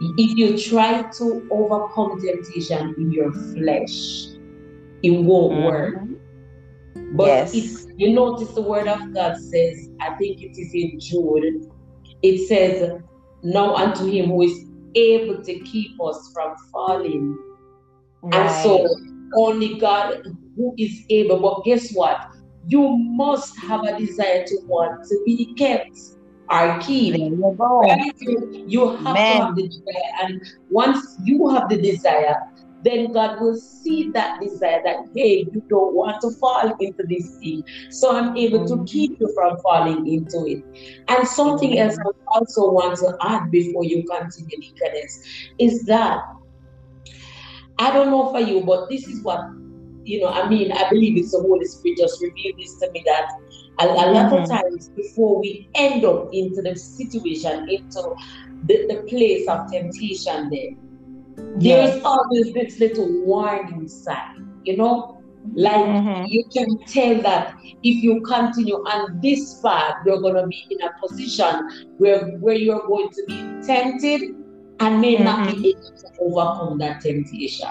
if 0.00 0.38
you 0.38 0.58
try 0.58 1.02
to 1.02 1.46
overcome 1.50 2.20
temptation 2.20 2.94
in 2.96 3.12
your 3.12 3.32
flesh, 3.32 4.28
it 5.02 5.10
won't 5.10 5.52
mm-hmm. 5.52 5.64
work. 5.64 5.94
But 7.12 7.26
yes. 7.26 7.54
if 7.54 7.86
you 7.96 8.12
notice 8.12 8.52
the 8.52 8.62
word 8.62 8.88
of 8.88 9.12
God 9.12 9.36
says, 9.36 9.90
I 10.00 10.14
think 10.14 10.42
it 10.42 10.56
is 10.58 10.72
in 10.72 10.98
Jude, 11.00 11.70
it 12.22 12.48
says, 12.48 13.00
Now 13.42 13.74
unto 13.74 14.06
him 14.06 14.26
who 14.26 14.42
is 14.42 14.64
able 14.94 15.42
to 15.42 15.58
keep 15.60 16.00
us 16.00 16.30
from 16.32 16.56
falling. 16.72 17.36
Right. 18.22 18.34
And 18.34 18.62
so 18.62 18.88
only 19.36 19.78
God 19.78 20.22
who 20.56 20.74
is 20.78 21.04
able. 21.08 21.40
But 21.40 21.64
guess 21.64 21.92
what? 21.92 22.30
You 22.66 22.96
must 22.96 23.58
have 23.60 23.84
a 23.84 23.98
desire 23.98 24.44
to 24.46 24.58
want 24.64 25.04
to 25.04 25.22
be 25.24 25.54
kept 25.54 25.98
are 26.50 26.80
key. 26.80 27.16
You, 27.16 27.54
right? 27.58 28.12
you 28.66 28.88
have 28.96 29.14
Man. 29.14 29.14
to 29.14 29.44
have 29.44 29.56
the 29.56 29.68
desire. 29.68 30.10
And 30.22 30.42
once 30.68 31.16
you 31.24 31.48
have 31.48 31.68
the 31.68 31.80
desire, 31.80 32.36
then 32.82 33.12
God 33.12 33.40
will 33.40 33.56
see 33.56 34.10
that 34.10 34.40
desire 34.40 34.80
that, 34.84 35.06
hey, 35.14 35.46
you 35.52 35.62
don't 35.68 35.94
want 35.94 36.20
to 36.22 36.30
fall 36.32 36.74
into 36.80 37.04
this 37.08 37.36
thing. 37.36 37.62
So 37.90 38.16
I'm 38.16 38.36
able 38.36 38.60
mm-hmm. 38.60 38.84
to 38.84 38.90
keep 38.90 39.20
you 39.20 39.30
from 39.34 39.58
falling 39.58 40.06
into 40.06 40.46
it. 40.46 40.64
And 41.08 41.26
something 41.28 41.70
mm-hmm. 41.70 41.90
else 41.90 41.98
I 41.98 42.38
also 42.38 42.70
want 42.70 42.98
to 42.98 43.16
add 43.22 43.50
before 43.50 43.84
you 43.84 44.04
continue, 44.04 44.58
Deaconess, 44.58 45.22
is 45.58 45.84
that 45.84 46.22
I 47.80 47.90
don't 47.92 48.10
know 48.10 48.30
for 48.30 48.40
you, 48.40 48.62
but 48.62 48.90
this 48.90 49.08
is 49.08 49.22
what, 49.22 49.40
you 50.04 50.20
know, 50.20 50.28
I 50.28 50.48
mean, 50.48 50.70
I 50.70 50.88
believe 50.90 51.16
it's 51.16 51.32
the 51.32 51.40
Holy 51.40 51.64
Spirit 51.64 51.96
just 51.98 52.22
revealed 52.22 52.58
this 52.58 52.78
to 52.80 52.90
me 52.92 53.02
that 53.06 53.30
a, 53.80 53.86
a 53.86 53.86
lot 53.86 54.30
mm-hmm. 54.30 54.42
of 54.42 54.48
times 54.48 54.90
before 54.90 55.40
we 55.40 55.66
end 55.74 56.04
up 56.04 56.28
into 56.32 56.60
the 56.60 56.76
situation, 56.76 57.68
into 57.70 58.14
the, 58.64 58.86
the 58.86 59.04
place 59.08 59.48
of 59.48 59.72
temptation 59.72 60.50
there, 60.50 60.70
there's 61.56 61.96
yes. 61.96 62.02
always 62.04 62.52
this 62.52 62.78
little 62.78 63.24
warning 63.24 63.88
sign, 63.88 64.46
you 64.64 64.76
know, 64.76 65.22
like 65.54 65.72
mm-hmm. 65.72 66.26
you 66.26 66.44
can 66.52 66.78
tell 66.84 67.22
that 67.22 67.56
if 67.82 68.04
you 68.04 68.20
continue 68.20 68.74
on 68.74 69.20
this 69.22 69.58
path, 69.62 69.94
you're 70.04 70.20
going 70.20 70.34
to 70.34 70.46
be 70.46 70.66
in 70.70 70.82
a 70.82 70.90
position 71.00 71.94
where, 71.96 72.26
where 72.40 72.56
you're 72.56 72.86
going 72.86 73.08
to 73.08 73.24
be 73.26 73.66
tempted 73.66 74.34
and 74.80 75.00
may 75.00 75.14
mm-hmm. 75.14 75.24
not 75.24 75.46
be 75.46 75.52
mm-hmm. 75.52 75.64
able 75.66 75.98
to 75.98 76.08
overcome 76.20 76.78
that 76.78 77.00
temptation. 77.02 77.68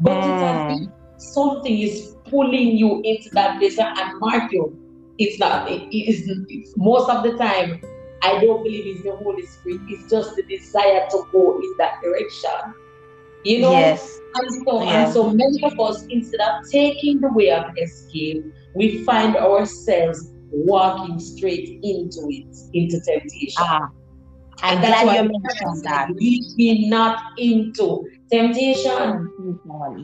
But 0.00 0.22
mm. 0.22 0.92
something 1.18 1.78
is 1.78 2.16
pulling 2.28 2.76
you 2.76 3.00
into 3.02 3.30
that 3.30 3.58
place 3.58 3.78
and 3.78 4.20
mark 4.20 4.50
you. 4.50 4.80
It's 5.18 5.38
not, 5.38 5.70
it 5.70 5.94
is 5.94 6.28
it's, 6.48 6.76
most 6.76 7.08
of 7.08 7.22
the 7.22 7.36
time, 7.36 7.80
I 8.22 8.40
don't 8.40 8.64
believe 8.64 8.86
it's 8.86 9.04
the 9.04 9.14
Holy 9.16 9.46
Spirit. 9.46 9.82
It's 9.88 10.10
just 10.10 10.34
the 10.34 10.42
desire 10.42 11.06
to 11.10 11.28
go 11.30 11.60
in 11.60 11.74
that 11.78 12.02
direction. 12.02 12.74
You 13.44 13.60
know? 13.60 13.72
Yes. 13.72 14.18
And 14.34 14.64
so, 14.64 14.80
and 14.82 15.12
so 15.12 15.30
many 15.30 15.62
of 15.62 15.78
us, 15.78 16.04
instead 16.08 16.40
of 16.40 16.68
taking 16.70 17.20
the 17.20 17.32
way 17.32 17.50
of 17.50 17.66
escape, 17.80 18.44
we 18.74 19.04
find 19.04 19.36
ourselves 19.36 20.32
walking 20.50 21.20
straight 21.20 21.78
into 21.82 22.28
it, 22.30 22.56
into 22.72 23.00
temptation. 23.00 23.52
Ah, 23.58 23.90
I'm 24.62 24.78
and 24.78 24.86
glad 24.86 25.16
you 25.16 25.30
mentioned 25.30 25.84
that. 25.84 26.10
We 26.14 26.88
not 26.88 27.38
into 27.38 28.08
temptation. 28.30 29.30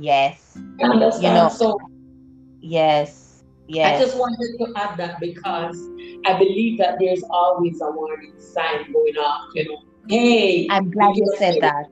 Yes. 0.01 0.59
You 0.79 0.91
understand? 0.91 1.23
You 1.23 1.43
know, 1.43 1.49
so 1.49 1.79
yes. 2.61 3.43
Yes. 3.69 4.01
I 4.01 4.05
just 4.05 4.19
wanted 4.19 4.59
to 4.59 4.73
add 4.77 4.97
that 4.99 5.21
because 5.21 5.79
I 6.27 6.37
believe 6.37 6.79
that 6.79 6.99
there's 6.99 7.23
always 7.31 7.81
a 7.81 7.91
warning 7.91 8.35
sign 8.39 8.93
going 8.93 9.17
off, 9.17 9.49
you 9.55 9.69
know. 9.69 9.83
Hey. 10.09 10.67
I'm 10.71 10.91
glad 10.91 11.15
you 11.17 11.33
said 11.39 11.59
that. 11.61 11.87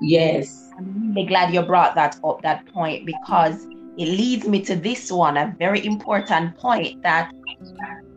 Yes. 0.00 0.70
I'm 0.78 1.14
really 1.14 1.26
glad 1.26 1.52
you 1.52 1.62
brought 1.62 1.94
that 1.96 2.20
up, 2.22 2.42
that 2.42 2.66
point, 2.72 3.06
because 3.06 3.66
it 3.98 4.06
leads 4.06 4.46
me 4.46 4.62
to 4.66 4.76
this 4.76 5.10
one, 5.10 5.36
a 5.36 5.54
very 5.58 5.84
important 5.84 6.56
point 6.58 7.02
that 7.02 7.32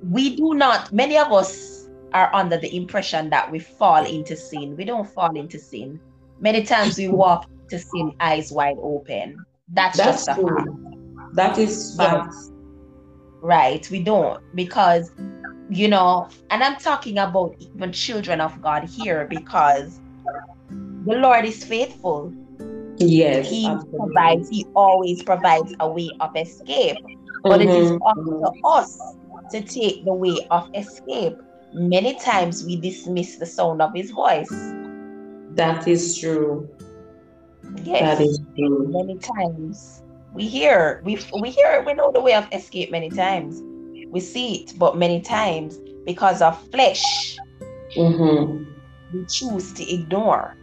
we 0.04 0.36
do 0.36 0.54
not, 0.54 0.92
many 0.94 1.18
of 1.18 1.32
us 1.32 1.79
are 2.14 2.34
under 2.34 2.58
the 2.58 2.76
impression 2.76 3.30
that 3.30 3.50
we 3.52 3.60
fall 3.60 4.06
into 4.06 4.36
sin. 4.36 4.76
We 4.76 4.86
don't 4.86 5.10
fall 5.10 5.36
into 5.36 5.60
sin. 5.60 6.00
Many 6.40 6.64
times 6.64 6.98
we 6.98 7.08
walk 7.08 7.50
to 7.70 7.80
sin 7.80 8.14
eyes 8.20 8.52
wide 8.52 8.78
open. 8.82 9.44
That's, 9.70 9.98
That's 9.98 10.26
just 10.26 10.40
a 10.40 10.48
fact. 10.48 10.70
That 11.34 11.58
is 11.58 11.96
fact. 11.96 12.34
right. 13.42 13.90
We 13.92 14.04
don't 14.04 14.42
because 14.56 15.12
you 15.70 15.88
know, 15.88 16.28
and 16.50 16.64
I'm 16.64 16.78
talking 16.78 17.20
about 17.20 17.56
even 17.60 17.92
children 17.92 18.42
of 18.42 18.60
God 18.62 18.86
here 18.86 19.28
because 19.30 20.00
the 21.06 21.14
Lord 21.16 21.46
is 21.46 21.64
faithful. 21.64 22.34
Yes. 22.98 23.50
He 23.50 23.68
absolutely. 23.68 24.00
provides, 24.00 24.50
He 24.50 24.66
always 24.76 25.24
provides 25.24 25.74
a 25.80 25.90
way 25.90 26.10
of 26.20 26.36
escape. 26.36 26.98
But 27.44 27.62
mm-hmm. 27.62 27.70
it 27.70 27.76
is 27.76 27.92
up 27.92 28.16
to 28.16 28.52
us 28.66 29.00
to 29.52 29.62
take 29.62 30.04
the 30.06 30.14
way 30.14 30.36
of 30.52 30.70
escape. 30.76 31.38
Many 31.74 32.16
times 32.20 32.64
we 32.66 32.76
dismiss 32.76 33.36
the 33.38 33.46
sound 33.46 33.82
of 33.82 33.94
His 33.94 34.12
voice. 34.12 34.50
That 35.56 35.88
is 35.88 36.18
true. 36.18 36.70
Yes. 37.84 38.18
That 38.18 38.24
is 38.24 38.42
true. 38.58 38.88
Many 38.88 39.18
times 39.18 40.02
we 40.34 40.48
hear, 40.48 41.02
we 41.04 41.20
we 41.40 41.52
hear, 41.52 41.84
we 41.86 41.94
know 41.94 42.12
the 42.12 42.22
way 42.22 42.34
of 42.34 42.48
escape 42.52 42.92
many 42.92 43.10
times. 43.10 43.62
We 44.10 44.20
see 44.20 44.64
it, 44.64 44.74
but 44.80 44.98
many 44.98 45.22
times 45.22 45.78
because 46.06 46.42
of 46.42 46.60
flesh, 46.72 47.38
mm-hmm. 47.96 48.64
we 49.14 49.26
choose 49.26 49.72
to 49.74 49.94
ignore 49.94 50.56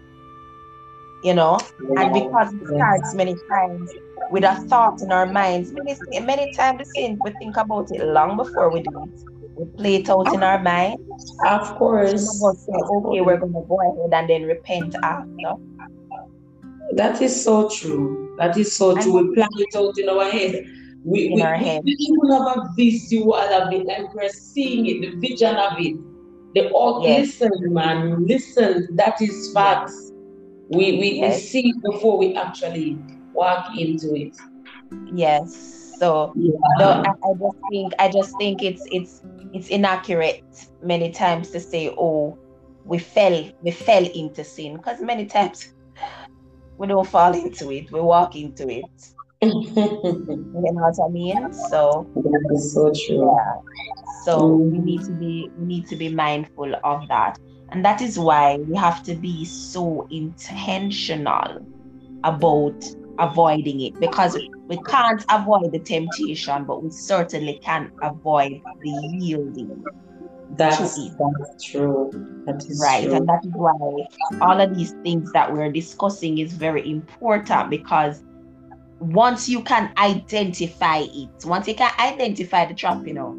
you 1.26 1.34
know, 1.34 1.58
and 1.96 2.12
because 2.12 2.52
it 2.54 2.66
starts 2.68 3.14
many 3.14 3.34
times 3.48 3.90
with 4.30 4.44
a 4.44 4.54
thought 4.68 5.02
in 5.02 5.10
our 5.10 5.26
minds, 5.26 5.72
many, 5.72 5.96
many 6.20 6.52
times 6.52 6.78
the 6.78 6.84
sin, 6.84 7.18
we 7.24 7.32
think 7.32 7.56
about 7.56 7.90
it 7.90 8.04
long 8.06 8.36
before 8.36 8.70
we 8.70 8.80
do 8.82 9.02
it. 9.02 9.35
We 9.56 9.64
play 9.76 9.94
it 9.96 10.10
out 10.10 10.32
in 10.34 10.42
our 10.42 10.62
mind. 10.62 11.00
Of 11.46 11.76
course. 11.76 12.42
Okay, 12.42 13.20
we're 13.20 13.38
going 13.38 13.54
to 13.54 13.64
go 13.66 13.80
ahead 13.80 14.12
and 14.12 14.30
then 14.30 14.42
repent 14.42 14.94
after. 15.02 15.54
That 16.92 17.20
is 17.22 17.44
so 17.44 17.68
true. 17.68 18.34
That 18.38 18.56
is 18.56 18.74
so 18.74 18.96
true. 18.96 19.28
We 19.28 19.34
plan 19.34 19.48
it 19.56 19.74
out 19.74 19.98
in 19.98 20.08
our 20.08 20.30
head. 20.30 20.66
We, 21.04 21.26
in 21.26 21.34
we, 21.34 21.42
our 21.42 21.56
head. 21.56 21.82
we 21.84 21.92
even 21.92 22.32
have 22.32 22.58
a 22.58 22.68
visual 22.76 23.34
of 23.34 23.72
it, 23.72 23.88
and 23.88 24.08
we're 24.12 24.28
seeing 24.28 24.86
it, 24.86 25.00
the 25.00 25.28
vision 25.28 25.56
of 25.56 25.78
it. 25.78 25.96
The 26.54 26.70
all 26.70 27.06
yes. 27.06 27.40
listen, 27.40 27.72
man, 27.72 28.26
listen. 28.26 28.88
That 28.96 29.20
is 29.20 29.52
facts. 29.52 30.12
We 30.68 30.98
we, 30.98 31.12
yes. 31.20 31.34
we 31.34 31.40
see 31.40 31.74
before 31.84 32.18
we 32.18 32.34
actually 32.34 32.98
walk 33.32 33.76
into 33.78 34.14
it. 34.14 34.36
Yes. 35.14 35.85
So 35.98 36.32
yeah. 36.36 36.52
I, 36.78 37.10
I 37.10 37.32
just 37.38 37.56
think 37.70 37.92
I 37.98 38.08
just 38.10 38.36
think 38.38 38.62
it's 38.62 38.82
it's 38.90 39.22
it's 39.52 39.68
inaccurate 39.68 40.44
many 40.82 41.10
times 41.10 41.50
to 41.50 41.60
say, 41.60 41.94
oh, 41.96 42.38
we 42.84 42.98
fell 42.98 43.50
we 43.62 43.70
fell 43.70 44.04
into 44.04 44.44
sin 44.44 44.76
because 44.76 45.00
many 45.00 45.26
times 45.26 45.74
we 46.78 46.86
don't 46.86 47.08
fall 47.08 47.34
into 47.34 47.72
it, 47.72 47.90
we 47.90 48.00
walk 48.00 48.36
into 48.36 48.68
it. 48.68 48.84
you 49.42 49.50
know 49.52 50.72
what 50.72 50.98
I 51.02 51.08
mean? 51.08 51.52
So 51.52 52.06
that 52.14 52.50
is 52.54 52.74
so 52.74 52.92
true. 53.06 53.30
Yeah. 53.34 53.54
So 54.24 54.40
mm. 54.40 54.70
we 54.72 54.78
need 54.78 55.04
to 55.04 55.12
be 55.12 55.50
we 55.58 55.66
need 55.66 55.86
to 55.88 55.96
be 55.96 56.08
mindful 56.08 56.74
of 56.84 57.08
that. 57.08 57.38
And 57.70 57.84
that 57.84 58.00
is 58.00 58.18
why 58.18 58.56
we 58.56 58.76
have 58.76 59.02
to 59.04 59.14
be 59.14 59.44
so 59.44 60.06
intentional 60.10 61.66
about 62.24 62.84
avoiding 63.18 63.80
it 63.80 63.98
because 64.00 64.36
we 64.68 64.76
can't 64.84 65.24
avoid 65.30 65.72
the 65.72 65.78
temptation, 65.78 66.64
but 66.64 66.82
we 66.82 66.90
certainly 66.90 67.58
can 67.62 67.90
avoid 68.02 68.60
the 68.82 68.90
yielding. 69.18 69.84
That's, 70.56 70.78
that's 70.78 71.64
true. 71.64 72.10
That 72.46 72.64
is 72.68 72.80
Right, 72.80 73.04
true. 73.04 73.14
and 73.16 73.28
that 73.28 73.44
is 73.44 73.52
why 73.52 73.72
all 74.40 74.60
of 74.60 74.76
these 74.76 74.92
things 75.02 75.32
that 75.32 75.52
we're 75.52 75.72
discussing 75.72 76.38
is 76.38 76.52
very 76.52 76.88
important 76.90 77.68
because 77.70 78.22
once 79.00 79.48
you 79.48 79.62
can 79.62 79.92
identify 79.98 80.98
it, 81.00 81.28
once 81.44 81.68
you 81.68 81.74
can 81.74 81.92
identify 81.98 82.64
the 82.64 82.74
trap, 82.74 83.06
you 83.06 83.14
know, 83.14 83.36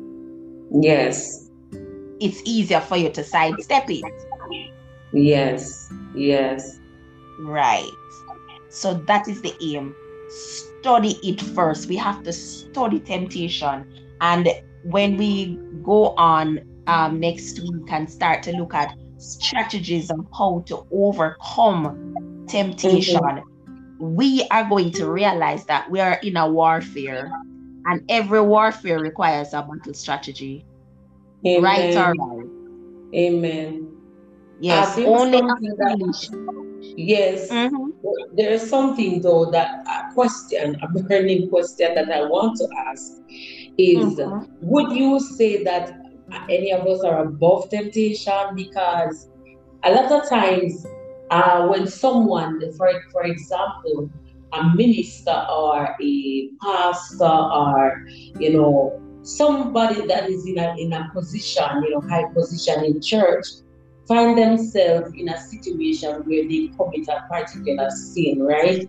Yes. 0.82 1.50
it's 2.20 2.42
easier 2.46 2.82
for 2.82 2.98
you 2.98 3.10
to 3.10 3.24
sidestep 3.24 3.90
it. 3.90 4.04
Yes. 5.14 5.92
Yes. 6.14 6.78
Right. 7.40 7.90
So 8.70 8.96
that 9.08 9.28
is 9.28 9.42
the 9.42 9.54
aim. 9.62 9.96
Study 10.30 11.20
it 11.24 11.42
first. 11.42 11.88
We 11.88 11.96
have 11.98 12.24
to 12.24 12.34
study 12.34 13.00
temptation. 13.00 13.86
And 14.22 14.50
when 14.84 15.18
we 15.18 15.58
go 15.84 16.10
on 16.16 16.60
um, 16.88 17.20
next 17.20 17.60
week 17.62 17.92
and 17.92 18.10
start 18.10 18.44
to 18.44 18.52
look 18.54 18.74
at 18.74 18.94
strategies 19.18 20.10
on 20.12 20.28
how 20.38 20.64
to 20.68 20.86
overcome 20.92 22.46
temptation, 22.48 23.42
we 24.00 24.46
are 24.52 24.68
going 24.70 24.92
to 24.92 25.10
realize 25.10 25.66
that 25.66 25.90
we 25.90 26.00
are 26.00 26.20
in 26.24 26.38
a 26.38 26.50
warfare. 26.50 27.32
And 27.86 28.02
every 28.10 28.42
warfare 28.42 29.00
requires 29.00 29.54
a 29.54 29.62
battle 29.62 29.94
strategy. 29.94 30.66
Amen. 31.46 31.64
Right 31.64 31.96
or 31.96 32.14
right? 32.14 32.50
Amen. 33.16 33.98
Yes. 34.60 34.98
Only 34.98 35.40
that-. 35.40 35.98
Yes. 36.98 37.50
Mhm. 37.50 37.87
There 38.34 38.52
is 38.52 38.70
something 38.70 39.22
though 39.22 39.50
that 39.52 39.86
a 39.88 40.14
question, 40.14 40.78
a 40.82 40.88
burning 40.88 41.50
question 41.50 41.96
that 41.96 42.10
I 42.12 42.22
want 42.26 42.58
to 42.58 42.68
ask 42.88 43.14
is 43.78 44.18
Mhm. 44.18 44.48
would 44.62 44.92
you 44.96 45.20
say 45.20 45.64
that 45.64 45.92
any 46.50 46.72
of 46.72 46.86
us 46.88 47.04
are 47.04 47.24
above 47.24 47.70
temptation? 47.70 48.56
Because 48.56 49.30
a 49.84 49.92
lot 49.92 50.12
of 50.12 50.28
times 50.30 50.86
uh, 51.30 51.68
when 51.68 51.88
someone, 51.88 52.60
for, 52.78 52.90
for 53.12 53.24
example, 53.24 54.10
a 54.54 54.64
minister 54.76 55.46
or 55.52 55.96
a 56.02 56.50
pastor 56.62 57.26
or 57.26 58.02
you 58.40 58.54
know 58.54 58.98
somebody 59.24 60.08
that 60.08 60.30
is 60.30 60.48
in 60.48 60.58
a 60.58 60.74
in 60.78 60.94
a 60.94 61.10
position, 61.14 61.84
you 61.84 61.92
know, 61.92 62.02
high 62.02 62.26
position 62.34 62.84
in 62.86 63.02
church, 63.02 63.46
find 64.08 64.38
themselves 64.38 65.12
in 65.16 65.30
a 65.30 65.38
situation 65.38 66.12
where 66.26 66.44
they 66.48 66.70
commit 66.78 67.08
a 67.10 67.22
particular 67.34 67.90
sin, 67.90 68.42
right? 68.42 68.86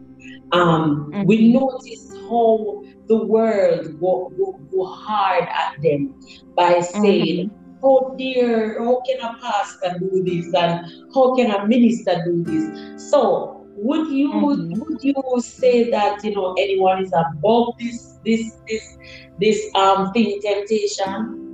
Um, 0.52 1.18
we 1.20 1.52
notice 1.52 2.12
how 2.28 2.82
the 3.08 3.26
world 3.26 3.86
go, 4.00 4.32
go, 4.38 4.60
go 4.72 4.84
hard 4.86 5.44
at 5.44 5.82
them 5.82 6.14
by 6.56 6.80
saying, 6.80 7.50
"How 7.82 8.14
dear, 8.18 8.78
how 8.82 9.00
can 9.06 9.20
a 9.20 9.36
pastor 9.40 9.98
do 9.98 10.22
this, 10.24 10.52
and 10.54 10.86
how 11.14 11.34
can 11.34 11.50
a 11.50 11.66
minister 11.66 12.22
do 12.24 12.42
this?" 12.44 13.10
So, 13.10 13.66
would 13.76 14.08
you 14.10 14.30
Mhm. 14.32 14.78
would 14.78 14.98
you 15.02 15.14
say 15.40 15.90
that 15.90 16.22
you 16.24 16.34
know 16.34 16.54
anyone 16.58 17.02
is 17.02 17.12
above 17.12 17.74
this 17.78 18.18
this 18.24 18.42
this 18.68 18.98
this 19.38 19.58
um 19.74 20.12
thing 20.12 20.40
temptation? 20.42 21.47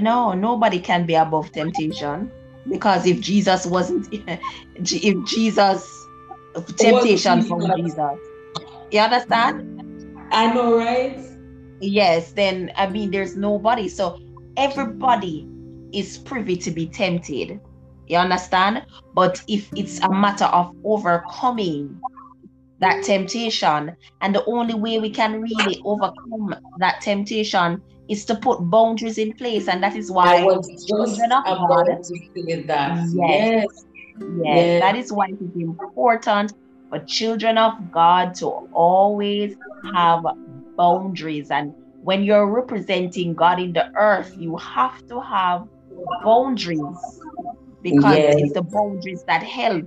No, 0.00 0.32
nobody 0.32 0.80
can 0.80 1.06
be 1.06 1.14
above 1.14 1.52
temptation 1.52 2.30
because 2.68 3.06
if 3.06 3.20
Jesus 3.20 3.66
wasn't, 3.66 4.08
if 4.74 5.26
Jesus, 5.26 5.88
temptation 6.76 7.42
from. 7.42 7.60
Jesus, 7.76 8.18
you 8.90 9.00
understand? 9.00 9.68
I 10.30 10.52
know, 10.52 10.78
right? 10.78 11.20
Yes, 11.80 12.32
then 12.32 12.72
I 12.76 12.88
mean, 12.88 13.10
there's 13.10 13.36
nobody. 13.36 13.88
So 13.88 14.18
everybody 14.56 15.46
is 15.92 16.18
privy 16.18 16.56
to 16.56 16.70
be 16.70 16.86
tempted. 16.86 17.60
You 18.06 18.18
understand? 18.18 18.84
But 19.14 19.42
if 19.48 19.68
it's 19.76 20.00
a 20.00 20.10
matter 20.10 20.46
of 20.46 20.74
overcoming 20.84 22.00
that 22.78 23.04
temptation, 23.04 23.96
and 24.20 24.34
the 24.34 24.44
only 24.46 24.74
way 24.74 24.98
we 24.98 25.10
can 25.10 25.40
really 25.40 25.80
overcome 25.84 26.54
that 26.78 27.00
temptation 27.00 27.82
is 28.08 28.24
to 28.26 28.34
put 28.36 28.58
boundaries 28.70 29.18
in 29.18 29.32
place, 29.34 29.68
and 29.68 29.82
that 29.82 29.96
is 29.96 30.10
I 30.10 30.14
why 30.14 30.44
was 30.44 30.66
just 30.68 30.88
children 30.88 31.32
of 31.32 31.44
God- 31.68 31.86
to 31.86 32.02
say 32.04 32.62
that. 32.66 33.08
Yes. 33.14 33.48
Yes. 33.56 33.66
Yes, 34.44 34.80
that 34.80 34.96
is 34.96 35.12
why 35.12 35.26
it 35.28 35.38
is 35.42 35.56
important 35.56 36.52
for 36.90 36.98
children 37.06 37.58
of 37.58 37.72
God 37.90 38.34
to 38.36 38.46
always 38.72 39.56
have 39.94 40.22
boundaries. 40.76 41.50
And 41.50 41.72
when 42.00 42.22
you're 42.22 42.46
representing 42.46 43.34
God 43.34 43.58
in 43.60 43.72
the 43.72 43.86
earth, 43.98 44.32
you 44.36 44.56
have 44.58 44.94
to 45.08 45.20
have 45.20 45.62
boundaries 46.24 46.80
because 47.80 48.18
Yes. 48.18 48.34
it's 48.38 48.52
the 48.54 48.62
boundaries 48.62 49.24
that 49.26 49.42
help. 49.42 49.84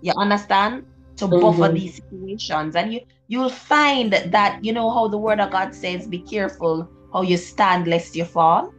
You 0.00 0.12
understand? 0.16 0.84
To 1.18 1.26
buffer 1.28 1.68
Mhm. 1.68 1.74
these 1.74 1.96
situations. 1.96 2.76
And 2.76 2.92
you 2.92 3.00
you'll 3.28 3.48
find 3.48 4.12
that 4.12 4.62
you 4.62 4.72
know 4.72 4.90
how 4.90 5.08
the 5.08 5.18
word 5.18 5.40
of 5.40 5.50
God 5.50 5.74
says, 5.74 6.06
be 6.06 6.18
careful 6.20 6.90
how 7.16 7.22
you 7.22 7.38
stand 7.38 7.86
lest 7.88 8.14
you 8.14 8.24
fall 8.24 8.72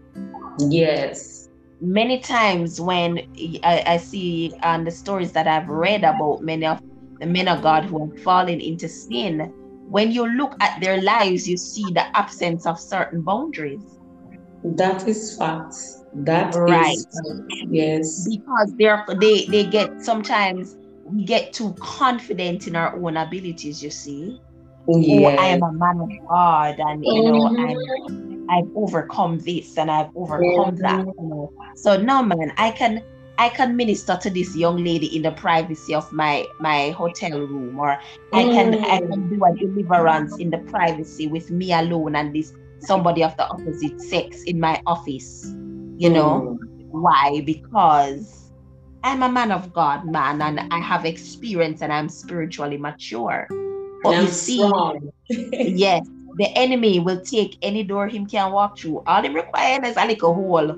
Yes. 0.70 1.50
many 1.82 2.20
times 2.20 2.80
when 2.80 3.20
I, 3.64 3.84
I 3.88 3.98
see 3.98 4.54
on 4.64 4.84
the 4.86 4.92
stories 4.92 5.32
that 5.34 5.48
I've 5.48 5.70
read 5.70 6.04
about 6.04 6.42
many 6.44 6.66
of 6.66 6.80
the 7.20 7.28
men 7.28 7.48
of 7.48 7.62
God 7.64 7.86
who 7.86 8.00
have 8.00 8.24
fallen 8.24 8.60
into 8.62 8.88
sin, 8.90 9.54
when 9.90 10.12
you 10.12 10.28
look 10.28 10.56
at 10.62 10.80
their 10.82 11.02
lives, 11.02 11.48
you 11.48 11.58
see 11.58 11.92
the 11.92 12.06
absence 12.18 12.66
of 12.66 12.80
certain 12.80 13.22
boundaries 13.22 14.00
That 14.64 15.08
is 15.08 15.38
fact. 15.38 15.76
That 16.14 16.56
is 16.68 16.68
Right. 16.68 16.98
fact. 17.14 17.42
Yes. 17.70 18.26
because 18.26 18.74
they're 18.78 19.06
they 19.20 19.46
they 19.48 19.66
get 19.66 19.92
sometimes 20.02 20.76
we 21.04 21.26
get 21.26 21.54
too 21.54 21.76
confident 21.80 22.68
in 22.68 22.76
our 22.76 22.96
own 22.98 23.18
abilities. 23.18 23.84
You 23.84 23.92
see, 23.92 24.40
oh, 25.10 25.26
Yes. 25.26 25.38
I 25.38 25.48
am 25.48 25.64
a 25.64 25.72
man 25.74 26.00
of 26.02 26.10
God, 26.30 26.76
and 26.80 27.06
you 27.10 27.24
know, 27.24 27.48
Mhm. 27.48 27.56
I'm 27.58 27.88
I've 28.50 28.70
overcome 28.76 29.40
this 29.40 29.78
and 29.78 29.92
I've 29.92 30.10
overcome 30.16 30.78
that. 30.82 31.06
So 31.76 31.98
no 31.98 32.24
man, 32.24 32.54
I 32.58 32.72
can 32.72 33.04
I 33.38 33.50
can 33.50 33.76
minister 33.76 34.18
to 34.22 34.30
this 34.30 34.56
young 34.56 34.84
lady 34.84 35.16
in 35.16 35.22
the 35.22 35.32
privacy 35.32 35.94
of 35.94 36.12
my 36.12 36.48
my 36.60 36.92
hotel 36.92 37.40
room, 37.40 37.80
or 37.80 37.98
I 38.34 38.46
can 38.46 38.76
I 38.76 38.98
Mm. 38.98 39.10
can 39.10 39.28
do 39.30 39.44
a 39.46 39.54
deliverance 39.56 40.38
in 40.40 40.50
the 40.50 40.60
privacy 40.60 41.28
with 41.28 41.50
me 41.52 41.72
alone 41.74 42.16
and 42.16 42.34
this 42.34 42.52
somebody 42.80 43.24
of 43.24 43.36
the 43.38 43.48
opposite 43.50 44.00
sex 44.02 44.44
in 44.46 44.60
my 44.60 44.82
office. 44.86 45.46
You 45.98 46.10
know 46.10 46.54
Mm. 46.54 46.58
why? 46.90 47.42
Because 47.46 48.52
I'm 49.04 49.24
a 49.24 49.30
man 49.30 49.52
of 49.52 49.72
God, 49.74 50.06
man, 50.06 50.42
and 50.42 50.62
I 50.72 50.80
have 50.80 51.06
experience 51.06 51.82
and 51.82 51.94
I'm 51.94 52.10
spiritually 52.10 52.78
mature. 52.78 53.48
But 54.04 54.18
you 54.22 54.28
see, 54.28 54.60
yes, 55.66 56.08
the 56.38 56.48
enemy 56.58 57.00
will 57.00 57.20
take 57.22 57.58
any 57.62 57.84
door 57.84 58.08
him 58.08 58.26
can 58.26 58.52
walk 58.52 58.78
through. 58.78 59.04
All 59.08 59.22
he 59.22 59.30
requires 59.30 59.88
is 59.90 59.98
a 59.98 60.06
little 60.06 60.34
hole. 60.34 60.72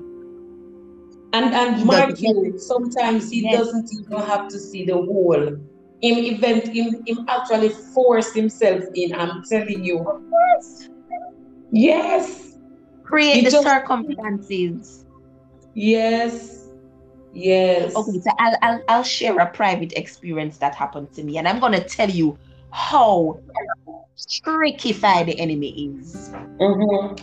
And 1.32 1.54
and 1.54 1.76
He 1.76 1.84
mark 1.84 2.20
you, 2.20 2.58
sometimes 2.58 3.30
he 3.30 3.42
Yes. 3.42 3.58
doesn't 3.58 3.90
even 3.92 4.18
have 4.26 4.48
to 4.48 4.58
see 4.58 4.84
the 4.84 4.94
hole. 4.94 5.46
Him 6.02 6.18
even 6.18 6.60
him, 6.72 7.02
him 7.06 7.24
actually 7.28 7.68
force 7.68 8.32
himself 8.34 8.82
in. 8.94 9.14
I'm 9.14 9.42
telling 9.48 9.84
you. 9.84 10.04
Yes. 11.70 12.56
Create 13.04 13.34
He 13.36 13.44
the 13.44 13.50
just- 13.50 13.66
circumstances. 13.66 15.04
Yes. 15.74 16.66
Yes. 17.32 17.94
Okay, 17.94 18.18
so 18.18 18.30
I'll, 18.40 18.56
I'll 18.62 18.82
I'll 18.88 19.02
share 19.04 19.38
a 19.38 19.46
private 19.46 19.92
experience 19.92 20.58
that 20.58 20.74
happened 20.74 21.12
to 21.12 21.22
me, 21.22 21.38
and 21.38 21.46
I'm 21.46 21.60
gonna 21.60 21.84
tell 21.84 22.10
you 22.10 22.36
how 22.72 23.38
trickified 24.26 25.26
the 25.26 25.38
enemy 25.38 25.70
is. 26.00 26.34
Mhm. 26.60 27.18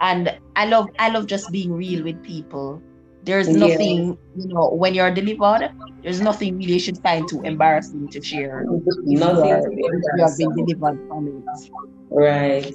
and 0.00 0.38
I 0.56 0.66
love 0.66 0.90
I 0.98 1.08
love 1.10 1.26
just 1.26 1.50
being 1.50 1.72
real 1.72 2.04
with 2.04 2.22
people. 2.22 2.82
There's 3.22 3.54
Yeah. 3.54 3.56
nothing, 3.56 4.18
you 4.34 4.48
know, 4.48 4.70
when 4.74 4.94
you're 4.94 5.10
delivered, 5.10 5.70
there's 6.02 6.20
nothing 6.20 6.56
really 6.56 6.74
you 6.74 6.78
should 6.78 6.98
find 7.02 7.26
too 7.28 7.40
embarrassing 7.42 8.08
to 8.10 8.20
share. 8.22 8.66
you 9.04 9.18
Nothing 9.18 9.52
are- 9.52 9.60
to 9.62 9.70
be 9.70 9.82
if 9.92 10.04
you 10.12 10.22
have 10.22 10.36
been 10.36 10.54
delivered 10.54 11.00
from 11.08 11.28
it. 11.28 11.70
Right. 12.10 12.74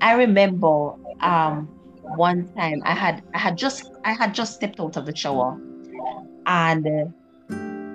I 0.00 0.14
remember 0.14 0.94
um 1.20 1.68
one 2.02 2.48
time 2.56 2.82
I 2.84 2.94
had 2.94 3.22
I 3.34 3.38
had 3.38 3.56
just 3.56 3.90
I 4.04 4.12
had 4.12 4.34
just 4.34 4.54
stepped 4.54 4.80
out 4.80 4.96
of 4.96 5.06
the 5.06 5.14
shower 5.14 5.58
and 6.46 6.86
uh, 6.86 7.06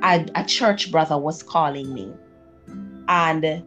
I, 0.02 0.26
a 0.36 0.44
church 0.46 0.92
brother 0.92 1.18
was 1.18 1.44
calling 1.44 1.94
me 1.94 2.14
and 3.08 3.64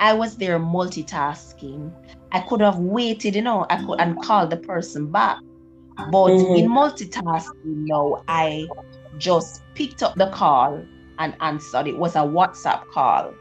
I 0.00 0.12
was 0.12 0.36
there 0.36 0.58
multitasking. 0.58 1.92
I 2.32 2.40
could 2.40 2.60
have 2.60 2.78
waited, 2.78 3.34
you 3.36 3.42
know, 3.42 3.66
I 3.70 3.84
could 3.84 4.00
and 4.00 4.20
called 4.20 4.50
the 4.50 4.56
person 4.56 5.10
back. 5.10 5.38
But 6.10 6.32
Mhm. 6.32 6.58
in 6.58 6.68
multitasking 6.68 7.64
you 7.64 7.76
now, 7.86 8.22
I 8.26 8.66
just 9.18 9.62
picked 9.74 10.02
up 10.02 10.14
the 10.16 10.28
call 10.30 10.82
and 11.18 11.34
answered. 11.40 11.86
It 11.86 11.96
was 11.96 12.16
a 12.16 12.20
WhatsApp 12.20 12.86
call. 12.88 13.34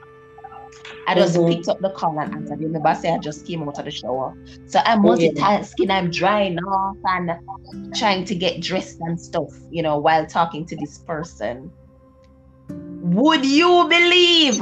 I 1.08 1.16
just 1.16 1.36
Mhm. 1.36 1.48
picked 1.48 1.68
up 1.68 1.80
the 1.80 1.89
call 1.89 2.20
and 2.20 2.34
answered. 2.34 2.60
Remember, 2.60 2.88
I 2.88 2.94
said 2.94 3.16
I 3.16 3.18
just 3.18 3.46
came 3.46 3.68
out 3.68 3.80
of 3.80 3.86
the 3.86 3.92
shower. 3.92 4.36
So 4.68 4.80
I'm 4.86 5.04
multitasking, 5.04 5.89
I'm 5.89 6.12
drying 6.12 6.60
off 6.60 6.98
and 7.06 7.32
trying 7.96 8.26
to 8.26 8.36
get 8.36 8.62
dressed 8.62 9.00
and 9.02 9.20
stuff, 9.20 9.52
you 9.72 9.82
know, 9.82 9.98
while 9.98 10.26
talking 10.26 10.66
to 10.68 10.76
this 10.76 11.00
person. 11.00 11.72
Would 12.70 13.44
you 13.46 13.88
believe 13.89 14.62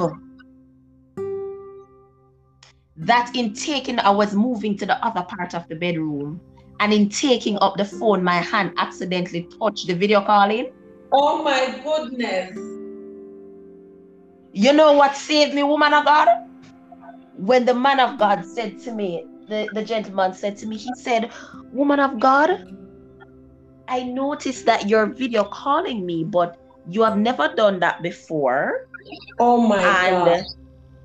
that 3.01 3.35
in 3.35 3.53
taking, 3.53 3.99
I 3.99 4.11
was 4.11 4.33
moving 4.33 4.77
to 4.77 4.85
the 4.85 5.03
other 5.05 5.23
part 5.23 5.55
of 5.55 5.67
the 5.67 5.75
bedroom, 5.75 6.39
and 6.79 6.93
in 6.93 7.09
taking 7.09 7.57
up 7.59 7.75
the 7.77 7.85
phone, 7.85 8.23
my 8.23 8.35
hand 8.35 8.73
accidentally 8.77 9.47
touched 9.59 9.87
the 9.87 9.93
video 9.93 10.21
calling? 10.21 10.71
Oh 11.11 11.43
my 11.43 11.79
goodness. 11.83 12.57
You 14.53 14.73
know 14.73 14.93
what 14.93 15.15
saved 15.15 15.53
me, 15.53 15.63
woman 15.63 15.93
of 15.93 16.05
God? 16.05 16.27
When 17.37 17.65
the 17.65 17.73
man 17.73 17.99
of 17.99 18.19
God 18.19 18.45
said 18.45 18.79
to 18.81 18.91
me, 18.91 19.25
the, 19.47 19.67
the 19.73 19.83
gentleman 19.83 20.33
said 20.33 20.57
to 20.57 20.67
me, 20.67 20.77
he 20.77 20.93
said, 20.95 21.31
Woman 21.73 21.99
of 21.99 22.19
God, 22.19 22.75
I 23.87 24.03
noticed 24.03 24.65
that 24.65 24.87
you're 24.87 25.07
video 25.07 25.43
calling 25.43 26.05
me, 26.05 26.23
but 26.23 26.57
you 26.89 27.01
have 27.03 27.17
never 27.17 27.53
done 27.55 27.79
that 27.79 28.01
before. 28.01 28.87
Oh 29.39 29.57
my 29.57 29.81
and 29.81 30.25
God. 30.25 30.45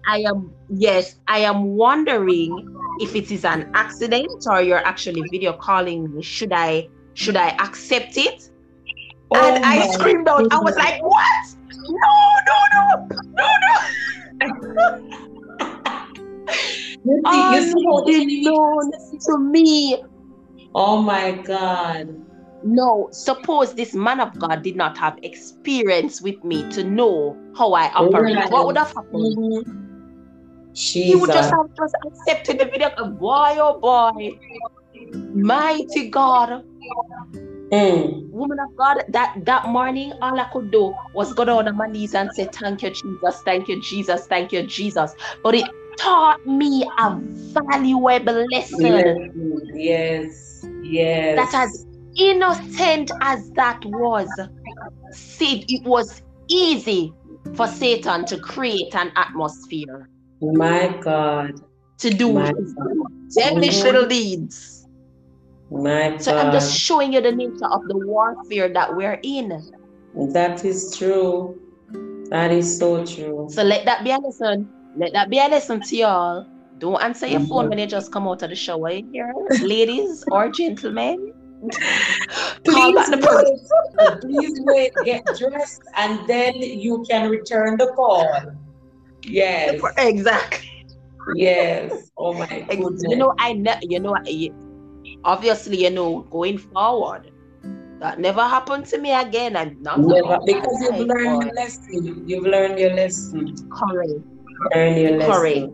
I 0.07 0.19
am, 0.21 0.53
yes, 0.69 1.16
I 1.29 1.40
am 1.40 1.64
wondering 1.77 2.73
if 3.01 3.14
it 3.16 3.31
is 3.31 3.45
an 3.45 3.71
accident 3.75 4.45
or 4.49 4.62
you're 4.62 4.85
actually 4.87 5.23
video 5.31 5.53
calling 5.53 6.14
me. 6.14 6.23
Should 6.23 6.53
I, 6.53 6.88
should 7.14 7.37
I 7.37 7.49
accept 7.51 8.16
it? 8.16 8.51
and 9.35 9.64
Oh 9.64 9.69
I 9.69 9.87
screamed 9.88 10.29
out, 10.29 10.47
I 10.53 10.61
was 10.61 10.77
like, 10.77 11.03
What? 11.03 11.57
No, 11.88 12.14
no, 12.47 12.57
no, 12.75 13.09
no, 13.35 13.47
no. 14.40 15.12
You 17.07 17.23
see, 17.33 17.55
you 17.55 17.61
see 17.62 17.85
how 17.85 18.01
the 18.05 18.14
enemy- 18.14 18.47
Unknown 18.47 18.90
to 19.27 19.38
me. 19.38 20.03
Oh 20.75 21.01
my 21.01 21.33
God. 21.33 22.21
No, 22.64 23.09
suppose 23.12 23.75
this 23.75 23.95
man 23.95 24.19
of 24.21 24.37
God 24.38 24.62
did 24.62 24.75
not 24.75 24.99
have 24.99 25.16
experience 25.23 26.21
with 26.21 26.42
me 26.42 26.69
to 26.71 26.83
know 26.83 27.37
how 27.57 27.75
I 27.75 27.92
operate. 27.92 28.37
Right. 28.37 28.51
What 28.51 28.66
would 28.66 28.77
have 28.77 28.88
happened? 28.88 29.86
Mhm. 30.77 31.05
He 31.05 31.15
would 31.15 31.33
just 31.33 31.51
have 31.51 31.67
just 31.77 31.95
accepted 32.07 32.59
the 32.59 32.67
video. 32.67 32.91
Boy, 33.19 33.57
oh 33.59 33.81
boy. 33.81 34.39
Mighty 35.35 36.11
God. 36.11 36.62
Mm. 37.73 38.31
Woman 38.31 38.59
of 38.61 38.77
God, 38.77 39.03
that, 39.09 39.35
that 39.45 39.67
morning, 39.67 40.12
all 40.21 40.39
I 40.39 40.45
could 40.53 40.71
do 40.71 40.95
was 41.15 41.33
go 41.33 41.45
down 41.45 41.67
on 41.67 41.77
my 41.77 41.87
knees 41.87 42.15
and 42.15 42.33
say, 42.33 42.45
Thank 42.53 42.83
you, 42.83 42.91
Jesus, 42.91 43.43
thank 43.43 43.69
you, 43.69 43.81
Jesus, 43.81 44.27
thank 44.27 44.53
you, 44.53 44.62
Jesus. 44.62 45.15
But 45.43 45.55
it 45.55 45.67
taught 45.99 46.45
me 46.47 46.89
a 46.99 47.19
valuable 47.19 48.47
lesson. 48.53 49.35
Yes. 49.75 50.67
Yes. 50.83 51.37
that 51.37 51.55
as 51.55 51.87
innocent 52.19 53.11
as 53.21 53.51
that 53.53 53.85
was, 53.85 54.29
Sid, 55.12 55.65
it 55.69 55.85
was 55.85 56.23
easy 56.49 57.12
for 57.55 57.67
Satan 57.67 58.25
to 58.27 58.39
create 58.39 58.95
an 58.95 59.11
atmosphere 59.17 60.09
My 60.40 60.88
God. 61.01 61.61
to 61.99 62.11
do 62.11 62.33
My 62.33 62.49
his 62.49 62.75
God. 62.75 62.88
devilish 63.35 63.83
little 63.83 64.07
deeds. 64.07 64.87
My 65.70 66.11
God. 66.11 66.22
So 66.22 66.37
I'm 66.37 66.53
just 66.53 66.79
showing 66.79 67.12
you 67.12 67.20
the 67.20 67.33
nature 67.33 67.66
of 67.70 67.83
the 67.88 67.96
warfare 67.96 68.68
that 68.72 68.94
we're 68.94 69.18
in. 69.22 69.49
That 70.33 70.64
is 70.64 70.96
true. 70.96 71.59
That 72.31 72.51
is 72.53 72.79
so 72.79 73.05
true. 73.07 73.49
So 73.51 73.62
let 73.62 73.85
that 73.87 74.05
be 74.05 74.11
a 74.11 74.18
lesson. 74.18 74.68
Let 74.96 75.12
that 75.14 75.31
be 75.31 75.38
a 75.38 75.49
lesson 75.49 75.81
to 75.83 75.96
y'all. 75.96 76.46
Don't 76.79 77.01
answer 77.03 77.27
your 77.27 77.40
phone 77.40 77.66
Mhm. 77.66 77.68
when 77.70 77.79
you 77.79 77.87
just 77.87 78.12
come 78.12 78.29
out 78.29 78.42
of 78.42 78.51
the 78.51 78.57
shower. 78.57 78.90
You 78.90 79.09
hear? 79.12 79.33
Ladies 79.62 80.25
or 80.31 80.49
gentlemen. 80.51 81.33
Please 82.64 83.09
wait. 83.11 83.59
Please 84.20 84.61
wait. 84.64 84.92
Get 85.05 85.25
dressed, 85.38 85.81
and 85.96 86.20
then 86.29 86.55
you 86.57 87.05
can 87.09 87.31
return 87.31 87.79
the 87.79 87.87
call. 87.96 88.29
Yes. 89.27 89.81
Exactly. 89.99 90.69
Yes. 91.35 92.11
Oh 92.17 92.35
my 92.35 92.47
goodness. 92.71 93.03
You 93.09 93.17
know, 93.17 93.35
I 93.39 93.53
ne- 93.55 93.81
you 93.83 94.01
know, 94.01 94.17
obviously, 95.25 95.83
you 95.85 95.91
know, 95.91 96.21
going 96.31 96.59
forward, 96.59 97.31
that 98.01 98.19
never 98.21 98.43
happened 98.43 98.87
to 98.87 98.99
me 98.99 99.12
again. 99.12 99.57
I'm 99.57 99.77
not 99.81 99.99
Never, 100.01 100.39
because 100.45 100.77
you've 100.83 101.07
learned 101.07 101.43
your 101.43 101.53
lesson. 101.55 102.23
You've 102.27 102.45
learned 102.47 102.79
your 102.79 102.95
lesson. 102.95 103.55
correct, 103.73 104.21
Learn 104.75 104.97
your 104.97 105.19
lesson. 105.19 105.33
correct. 105.33 105.73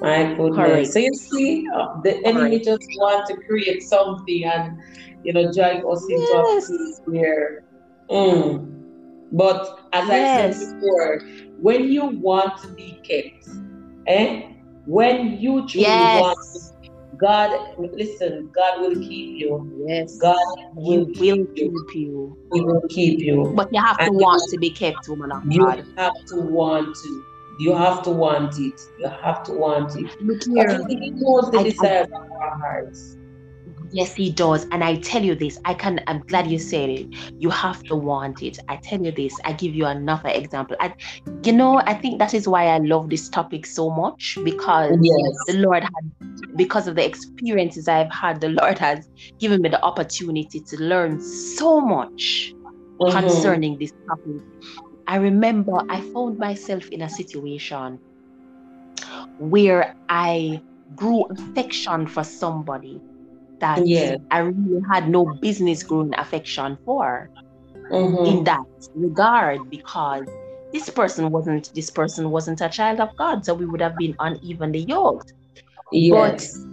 My 0.00 0.34
goodness. 0.34 0.56
Correct. 0.56 0.86
So 0.92 0.98
you 0.98 1.14
see, 1.14 1.64
uh, 1.74 2.00
the 2.02 2.24
enemy 2.26 2.58
Correct. 2.58 2.64
just 2.64 2.88
want 2.98 3.26
to 3.28 3.36
create 3.46 3.82
something 3.82 4.44
and 4.44 4.78
you 5.22 5.32
know 5.32 5.50
drag 5.52 5.84
us 5.84 6.06
into 6.08 6.32
Yes. 6.32 6.64
a 6.64 6.66
place 6.66 7.00
where. 7.04 7.64
Mm. 8.10 8.70
But 9.32 9.88
as 9.92 10.08
I 10.10 10.24
said 10.26 10.58
before, 10.58 11.20
when 11.64 11.90
you 11.90 12.04
want 12.04 12.58
to 12.60 12.68
be 12.68 13.00
kept, 13.08 13.48
eh? 14.06 14.42
When 14.84 15.38
you 15.40 15.66
truly 15.66 15.86
want, 15.86 16.36
Yes, 16.52 16.72
God, 17.16 17.50
listen, 17.78 18.50
God 18.54 18.82
will 18.82 18.96
keep 18.96 19.40
you. 19.40 19.84
yes. 19.88 20.18
God 20.18 20.36
will 20.74 21.06
will 21.06 21.06
keep 21.06 21.48
you. 21.56 21.84
keep 21.88 21.94
you, 21.94 22.36
He 22.52 22.60
will 22.60 22.82
keep 22.90 23.20
you. 23.20 23.54
but 23.56 23.68
you 23.72 23.80
have 23.80 23.96
to 23.96 24.04
And 24.10 24.16
want 24.16 24.42
to 24.50 24.58
be 24.58 24.68
kept, 24.68 25.08
woman 25.08 25.32
of 25.32 25.42
You 25.50 25.64
God. 25.64 25.86
have 25.96 26.12
to 26.32 26.36
want 26.36 26.94
to. 26.96 27.24
You 27.60 27.74
have 27.74 28.02
to 28.02 28.10
want 28.10 28.58
it. 28.58 28.78
You 28.98 29.08
have 29.08 29.42
to 29.44 29.52
want 29.52 29.96
it. 29.96 30.10
Look 30.20 30.42
here. 30.44 30.84
He 30.86 31.12
knows 31.12 31.50
the 31.50 31.58
I- 31.58 31.60
I- 31.60 31.64
desires 31.70 32.08
of 32.12 32.30
our 32.42 32.58
hearts. 32.58 33.16
Yes, 33.94 34.14
he 34.14 34.32
does. 34.32 34.66
And 34.72 34.84
I 34.84 34.96
tell 34.96 35.22
you 35.24 35.36
this, 35.36 35.58
I 35.64 35.74
can 35.74 36.00
I'm 36.08 36.20
glad 36.28 36.50
you 36.50 36.58
said 36.58 36.90
it. 36.90 37.08
You 37.38 37.50
have 37.50 37.82
to 37.84 37.96
want 37.96 38.42
it. 38.42 38.58
I 38.68 38.78
tell 38.82 39.00
you 39.00 39.12
this, 39.12 39.38
I 39.44 39.52
give 39.52 39.74
you 39.74 39.86
another 39.86 40.30
example. 40.30 40.76
I 40.80 40.94
you 41.44 41.52
know, 41.52 41.78
I 41.86 41.94
think 41.94 42.18
that 42.18 42.34
is 42.34 42.48
why 42.48 42.66
I 42.68 42.78
love 42.78 43.10
this 43.10 43.28
topic 43.30 43.66
so 43.66 43.90
much 43.90 44.38
because 44.44 44.98
Yes. 45.00 45.46
the 45.46 45.54
Lord 45.54 45.84
had 45.84 46.10
because 46.56 46.88
of 46.88 46.96
the 46.96 47.04
experiences 47.06 47.88
I've 47.88 48.12
had, 48.12 48.40
the 48.40 48.48
Lord 48.50 48.78
has 48.78 49.06
given 49.40 49.62
me 49.62 49.70
the 49.70 49.82
opportunity 49.84 50.60
to 50.60 50.76
learn 50.82 51.20
so 51.20 51.80
much 51.80 52.54
Mhm. 53.00 53.12
concerning 53.12 53.78
this 53.78 53.92
topic. 54.08 54.42
I 55.06 55.16
remember 55.16 55.72
I 55.90 56.00
found 56.00 56.38
myself 56.38 56.88
in 56.90 57.02
a 57.02 57.08
situation 57.10 58.00
where 59.38 59.94
I 60.08 60.62
grew 60.94 61.24
affection 61.30 62.06
for 62.06 62.24
somebody 62.24 63.02
that 63.64 63.86
Yes. 63.86 64.20
I 64.30 64.38
really 64.40 64.82
had 64.92 65.08
no 65.08 65.26
business 65.26 65.82
growing 65.84 66.14
affection 66.18 66.78
for 66.84 67.30
Mhm. 67.90 68.42
in 68.42 68.44
that 68.44 68.64
regard 68.94 69.70
because 69.70 70.28
this 70.72 70.90
person 70.90 71.30
wasn't 71.30 71.70
this 71.74 71.90
person 71.90 72.30
wasn't 72.30 72.60
a 72.60 72.68
child 72.68 73.00
of 73.00 73.16
God, 73.16 73.44
so 73.44 73.54
we 73.54 73.66
would 73.66 73.80
have 73.82 73.96
been 73.96 74.14
unevenly 74.20 74.84
yoked. 74.88 75.32
Yes. 75.92 76.66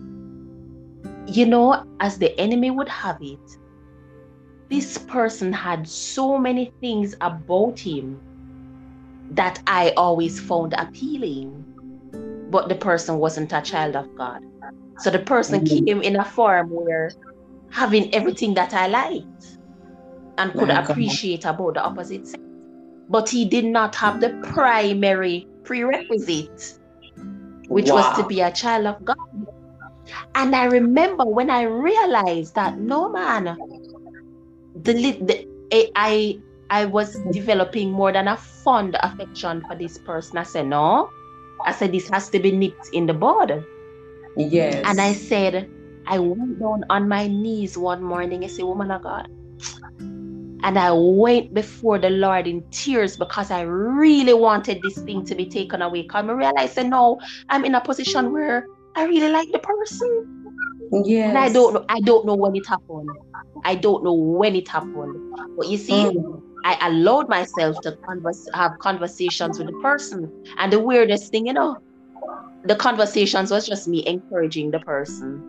You 1.27 1.45
know, 1.45 1.83
as 1.99 2.17
the 2.19 2.39
enemy 2.39 2.71
would 2.71 2.89
have 2.89 3.17
it, 3.21 3.41
this 4.69 4.97
person 4.97 5.53
had 5.53 5.87
so 5.87 6.37
many 6.37 6.73
things 6.81 7.15
about 7.21 7.79
him 7.79 8.23
that 9.29 9.61
I 9.67 9.93
always 9.97 10.39
found 10.39 10.73
appealing, 10.77 11.67
but 12.51 12.69
the 12.69 12.75
person 12.75 13.17
wasn't 13.17 13.53
a 13.53 13.61
child 13.61 13.95
of 13.95 14.07
God. 14.17 14.39
So 14.99 15.09
the 15.09 15.19
person 15.19 15.61
Mhm. 15.61 15.85
came 15.87 16.01
in 16.01 16.15
a 16.15 16.25
form 16.25 16.69
where 16.69 17.11
having 17.71 18.13
everything 18.13 18.53
that 18.55 18.73
I 18.73 18.87
liked 18.87 19.57
and 20.37 20.51
could 20.53 20.67
God. 20.69 20.89
appreciate 20.89 21.45
about 21.45 21.73
the 21.75 21.83
opposite 21.83 22.27
sex. 22.27 22.43
But 23.09 23.29
he 23.29 23.45
did 23.45 23.65
not 23.65 23.95
have 23.95 24.21
the 24.21 24.29
primary 24.53 25.47
prerequisite, 25.63 26.77
which 27.67 27.89
was 27.89 28.05
to 28.17 28.23
be 28.27 28.41
a 28.41 28.51
child 28.51 28.85
of 28.85 29.03
God. 29.03 29.15
And 30.35 30.55
I 30.55 30.65
remember 30.65 31.25
when 31.25 31.49
I 31.49 31.63
realized 31.63 32.55
that 32.55 32.77
no 32.77 33.09
man, 33.11 33.57
the, 34.75 34.93
the 34.93 35.47
I- 35.73 35.91
I 35.95 36.39
I 36.69 36.85
was 36.85 37.15
developing 37.31 37.91
more 37.91 38.11
than 38.13 38.27
a 38.29 38.37
fond 38.37 38.95
affection 39.03 39.61
for 39.67 39.75
this 39.75 39.97
person. 39.97 40.37
I 40.37 40.43
said, 40.43 40.67
no. 40.67 41.09
I 41.65 41.71
said 41.73 41.91
this 41.91 42.09
has 42.09 42.29
to 42.29 42.39
be 42.39 42.51
nipped 42.51 42.89
in 42.93 43.05
the 43.05 43.13
bud. 43.13 43.65
Yes. 44.35 44.85
And 44.85 45.01
I 45.01 45.13
said, 45.13 45.69
I 46.07 46.19
went 46.19 46.59
down 46.59 46.83
on 46.89 47.07
my 47.07 47.27
knees 47.27 47.77
one 47.77 48.03
morning. 48.03 48.43
I 48.43 48.47
said, 48.47 48.65
Woman 48.65 48.91
of 48.91 49.03
God. 49.03 49.27
And 50.63 50.77
I 50.77 50.91
went 50.91 51.53
before 51.53 51.97
the 51.97 52.09
Lord 52.09 52.47
in 52.47 52.63
tears 52.71 53.17
because 53.17 53.49
I 53.51 53.61
really 53.61 54.33
wanted 54.33 54.81
this 54.83 54.97
thing 54.99 55.25
to 55.25 55.35
be 55.35 55.49
taken 55.49 55.81
away. 55.81 56.03
Because 56.03 56.25
I 56.27 56.31
realized, 56.31 56.75
that 56.75 56.85
no, 56.85 57.19
I'm 57.49 57.65
in 57.65 57.75
a 57.75 57.81
position 57.81 58.31
where 58.31 58.67
I 58.95 59.05
really 59.05 59.29
like 59.29 59.49
the 59.51 59.59
person. 59.59 60.07
yes. 61.05 61.29
And 61.29 61.37
I 61.37 61.49
don't 61.49 61.73
know, 61.73 61.85
I 61.89 61.99
don't 62.01 62.25
know 62.25 62.35
when 62.35 62.55
it 62.55 62.67
happened. 62.67 63.09
I 63.63 63.75
don't 63.75 64.03
know 64.03 64.13
when 64.13 64.55
it 64.55 64.67
happened. 64.67 65.15
But 65.57 65.67
you 65.67 65.77
see, 65.77 66.05
Mm. 66.05 66.41
I 66.63 66.77
allowed 66.87 67.29
myself 67.29 67.81
to 67.81 67.95
converse, 68.07 68.47
have 68.53 68.77
conversations 68.79 69.57
with 69.57 69.67
the 69.67 69.73
person. 69.81 70.31
And 70.57 70.71
the 70.71 70.79
weirdest 70.79 71.31
thing, 71.31 71.47
you 71.47 71.53
know, 71.53 71.77
the 72.63 72.75
conversations 72.75 73.51
was 73.51 73.67
just 73.67 73.87
me 73.87 74.05
encouraging 74.05 74.71
the 74.71 74.79
person. 74.79 75.43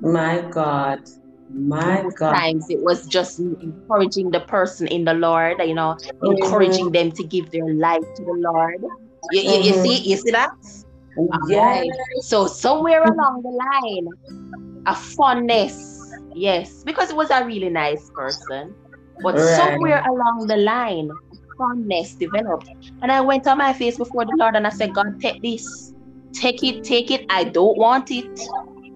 My 0.00 0.40
God. 0.50 1.00
My 1.48 2.02
God. 2.18 2.34
times 2.34 2.66
it 2.68 2.80
was 2.82 3.06
just 3.06 3.38
encouraging 3.38 4.30
the 4.30 4.40
person 4.40 4.88
in 4.88 5.04
the 5.04 5.14
Lord, 5.14 5.58
you 5.64 5.74
know, 5.74 5.96
encouraging 6.22 6.90
them 6.90 7.12
to 7.12 7.24
give 7.24 7.50
their 7.52 7.72
life 7.74 8.02
to 8.16 8.24
the 8.24 8.32
Lord. 8.52 8.82
You, 9.30 9.40
you, 9.40 9.62
you 9.62 9.72
Mhm. 9.72 9.82
see, 9.82 9.98
you 10.10 10.16
see 10.16 10.30
that? 10.32 10.50
Yes. 11.48 11.60
Alright. 11.60 11.90
So 12.22 12.46
somewhere 12.46 13.02
along 13.04 13.42
the 13.42 13.50
line, 13.50 14.08
a 14.86 14.94
fondness, 14.94 15.78
yes, 16.34 16.82
because 16.84 17.10
it 17.10 17.16
was 17.16 17.30
a 17.30 17.44
really 17.44 17.70
nice 17.70 18.10
person. 18.14 18.74
But 19.22 19.34
Right. 19.34 19.56
somewhere 19.56 20.02
along 20.08 20.46
the 20.46 20.56
line, 20.56 21.10
fondness 21.58 22.14
developed. 22.16 22.68
And 23.02 23.10
I 23.10 23.20
went 23.20 23.46
on 23.46 23.58
my 23.58 23.72
face 23.72 23.96
before 23.96 24.24
the 24.24 24.36
Lord 24.38 24.56
and 24.56 24.66
I 24.66 24.70
said, 24.70 24.94
God, 24.94 25.06
take 25.20 25.42
this. 25.42 25.92
Take 26.34 26.62
it, 26.62 26.84
take 26.84 27.10
it. 27.10 27.24
I 27.30 27.44
don't 27.44 27.78
want 27.78 28.10
it. 28.10 28.26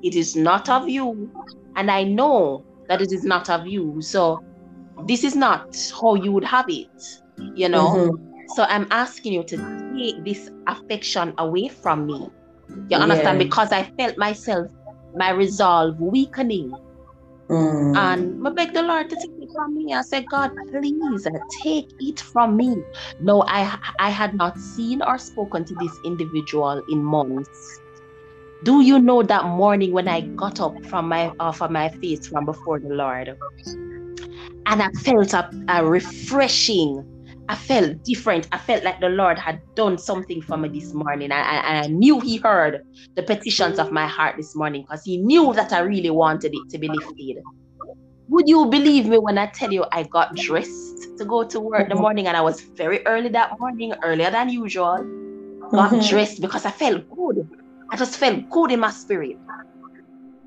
It 0.02 0.14
is 0.14 0.36
not 0.36 0.68
of 0.68 0.88
you. 0.88 1.30
And 1.76 1.90
I 1.90 2.04
know 2.04 2.64
that 2.88 3.00
it 3.00 3.12
is 3.12 3.24
not 3.24 3.48
of 3.48 3.66
you. 3.66 4.00
So 4.02 4.40
this 5.06 5.24
is 5.24 5.34
not 5.34 5.64
how 6.00 6.14
you 6.14 6.32
would 6.32 6.44
have 6.44 6.66
it, 6.68 6.88
you 7.54 7.68
know? 7.68 7.90
Mhm. 7.92 8.18
So 8.56 8.64
I'm 8.64 8.86
asking 8.90 9.32
you 9.34 9.44
to 9.44 9.56
take 9.96 10.24
this 10.24 10.50
affection 10.66 11.32
away 11.38 11.68
from 11.68 12.06
me. 12.06 12.28
You 12.88 12.96
understand? 12.98 13.38
Yeah. 13.38 13.44
Because 13.44 13.72
I 13.72 13.90
felt 13.98 14.18
myself, 14.18 14.66
my 15.14 15.30
resolve 15.30 15.94
weakening. 16.00 16.72
Mm. 17.50 17.96
And 17.96 18.46
I 18.46 18.50
begged 18.50 18.74
the 18.74 18.82
Lord 18.82 19.10
to 19.10 19.16
take 19.16 19.30
it 19.38 19.48
from 19.52 19.74
me. 19.74 19.92
I 19.92 20.02
said, 20.02 20.24
God, 20.30 20.52
please 20.70 21.26
uh, 21.26 21.30
take 21.64 21.88
it 21.98 22.20
from 22.20 22.56
me. 22.56 22.76
No, 23.18 23.42
I 23.48 23.76
I 23.98 24.10
had 24.10 24.34
not 24.34 24.56
seen 24.58 25.02
or 25.02 25.18
spoken 25.18 25.64
to 25.64 25.74
this 25.74 25.98
individual 26.04 26.80
in 26.88 27.02
months. 27.02 27.80
Do 28.62 28.82
you 28.82 29.00
know 29.00 29.22
that 29.22 29.46
morning 29.46 29.92
when 29.92 30.06
I 30.06 30.20
got 30.36 30.60
up 30.60 30.76
from 30.86 31.08
my 31.08 31.32
off 31.40 31.60
of 31.60 31.70
my 31.72 31.88
face 31.88 32.24
from 32.28 32.44
before 32.44 32.78
the 32.78 32.94
Lord? 32.94 33.36
And 34.66 34.82
I 34.82 34.90
felt 35.02 35.32
a, 35.32 35.50
a 35.68 35.84
refreshing. 35.84 37.04
I 37.50 37.56
felt 37.56 38.04
different. 38.04 38.46
I 38.52 38.58
felt 38.58 38.84
like 38.84 39.00
the 39.00 39.08
Lord 39.08 39.36
had 39.36 39.60
done 39.74 39.98
something 39.98 40.40
for 40.40 40.56
me 40.56 40.68
this 40.68 40.94
morning. 40.94 41.32
And, 41.32 41.66
and 41.66 41.84
I 41.84 41.88
knew 41.88 42.20
He 42.20 42.36
heard 42.36 42.80
the 43.16 43.24
petitions 43.24 43.80
of 43.80 43.90
my 43.90 44.06
heart 44.06 44.36
this 44.36 44.54
morning 44.54 44.82
because 44.82 45.02
He 45.02 45.16
knew 45.16 45.52
that 45.54 45.72
I 45.72 45.80
really 45.80 46.10
wanted 46.10 46.54
it 46.54 46.70
to 46.70 46.78
be 46.78 46.88
lifted. 46.88 47.42
Would 48.28 48.48
you 48.48 48.66
believe 48.66 49.06
me 49.06 49.18
when 49.18 49.36
I 49.36 49.46
tell 49.46 49.72
you 49.72 49.84
I 49.90 50.04
got 50.04 50.36
dressed 50.36 51.18
to 51.18 51.24
go 51.24 51.42
to 51.42 51.58
work 51.58 51.88
the 51.88 51.96
morning 51.96 52.28
and 52.28 52.36
I 52.36 52.40
was 52.40 52.60
very 52.76 53.04
early 53.04 53.30
that 53.30 53.58
morning, 53.58 53.94
earlier 54.04 54.30
than 54.30 54.48
usual? 54.48 54.98
Got 55.72 55.90
Mhm. 55.90 56.08
dressed 56.08 56.40
because 56.40 56.64
I 56.64 56.70
felt 56.70 57.02
good. 57.10 57.48
I 57.90 57.96
just 57.96 58.16
felt 58.16 58.48
good 58.50 58.70
in 58.70 58.78
my 58.78 58.90
spirit. 58.90 59.36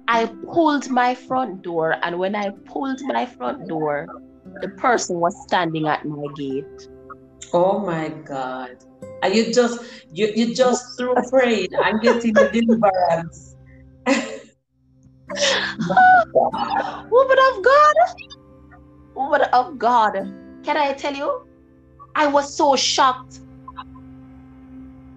I 0.08 0.28
pulled 0.54 0.90
my 0.90 1.16
front 1.16 1.64
door, 1.64 1.98
and 2.02 2.18
when 2.18 2.34
I 2.34 2.52
pulled 2.72 3.02
my 3.02 3.26
front 3.26 3.68
door, 3.68 4.08
the 4.62 4.70
person 4.70 5.20
was 5.20 5.36
standing 5.48 5.86
at 5.88 6.06
my 6.06 6.28
gate. 6.38 6.66
Oh 7.52 7.80
my 7.80 8.10
God. 8.10 8.78
And 9.22 9.36
you 9.36 9.54
just 9.54 9.84
you 10.12 10.32
you 10.36 10.54
just 10.56 10.98
through 10.98 11.16
praying 11.30 11.70
and 11.74 12.02
getting 12.02 12.34
the 12.34 12.50
deliverance. 12.50 13.56
oh, 15.90 17.06
Woman 17.12 17.38
of 17.52 17.64
God, 17.64 17.96
woman 19.16 19.42
of 19.54 19.78
God, 19.78 20.14
can 20.64 20.78
I 20.78 20.94
tell 20.94 21.14
you? 21.14 21.42
I 22.16 22.28
was 22.28 22.56
so 22.56 22.76
shocked. 22.76 23.40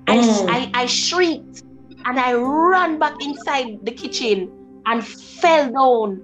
I, 0.08 0.18
Mm. 0.18 0.46
I, 0.48 0.82
I 0.82 0.86
shrieked 0.86 1.64
and 2.04 2.18
I 2.18 2.32
ran 2.34 2.98
back 2.98 3.20
inside 3.20 3.78
the 3.82 3.90
kitchen 3.90 4.50
and 4.86 5.04
fell 5.04 5.72
down 5.72 6.22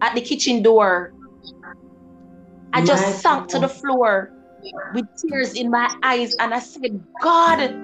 at 0.00 0.14
the 0.14 0.20
kitchen 0.20 0.62
door. 0.62 1.12
I 2.72 2.84
just 2.84 3.02
My 3.02 3.12
sank 3.12 3.48
to 3.48 3.58
the 3.58 3.68
floor 3.68 4.30
with 4.94 5.06
tears 5.20 5.54
in 5.54 5.70
my 5.70 5.94
eyes 6.02 6.34
and 6.40 6.54
I 6.54 6.58
said, 6.60 7.04
God, 7.20 7.74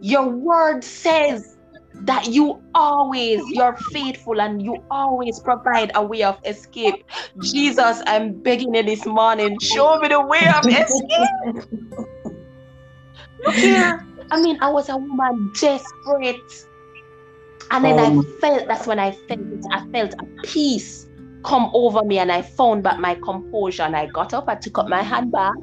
your 0.00 0.28
word 0.28 0.82
says 0.84 1.56
that 2.04 2.26
you 2.28 2.60
always, 2.74 3.40
you're 3.50 3.76
faithful 3.76 4.40
and 4.40 4.62
you 4.62 4.82
always 4.90 5.38
provide 5.40 5.92
a 5.94 6.04
way 6.04 6.22
of 6.22 6.38
escape. 6.44 7.04
Jesus, 7.40 8.02
I'm 8.06 8.40
begging 8.40 8.74
you 8.74 8.82
this 8.82 9.06
morning, 9.06 9.58
show 9.60 9.98
me 10.00 10.08
the 10.08 10.20
way 10.20 10.48
of 10.48 10.68
escape. 10.68 11.30
Look 13.44 13.56
here. 13.56 14.06
I 14.30 14.40
mean, 14.40 14.58
I 14.60 14.70
was 14.70 14.88
a 14.88 14.96
woman 14.96 15.50
desperate. 15.60 16.36
And 17.70 17.84
then 17.84 17.98
Um. 17.98 18.18
I 18.18 18.22
felt 18.40 18.68
that's 18.68 18.86
when 18.86 18.98
I 18.98 19.12
felt 19.12 19.40
it. 19.40 19.66
I 19.70 19.82
felt 19.92 20.14
a 20.14 20.24
peace 20.44 21.06
come 21.44 21.70
over 21.74 22.02
me 22.04 22.18
and 22.18 22.30
I 22.30 22.42
found 22.42 22.82
back 22.82 22.98
my 22.98 23.14
composure. 23.16 23.82
And 23.82 23.96
I 23.96 24.06
got 24.06 24.34
up, 24.34 24.48
I 24.48 24.54
took 24.54 24.78
up 24.78 24.88
my 24.88 25.00
mm-hmm. 25.00 25.08
handbag 25.08 25.54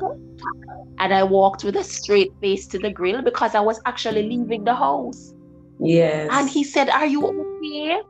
and 0.99 1.13
I 1.13 1.23
walked 1.23 1.63
with 1.63 1.75
a 1.75 1.83
straight 1.83 2.31
face 2.41 2.67
to 2.67 2.79
the 2.79 2.91
grill 2.91 3.21
because 3.21 3.55
I 3.55 3.61
was 3.61 3.81
actually 3.85 4.23
leaving 4.23 4.63
the 4.63 4.75
house. 4.75 5.33
Yes. 5.79 6.29
And 6.31 6.49
he 6.49 6.63
said, 6.63 6.89
Are 6.89 7.05
you 7.05 7.25
okay? 7.25 8.01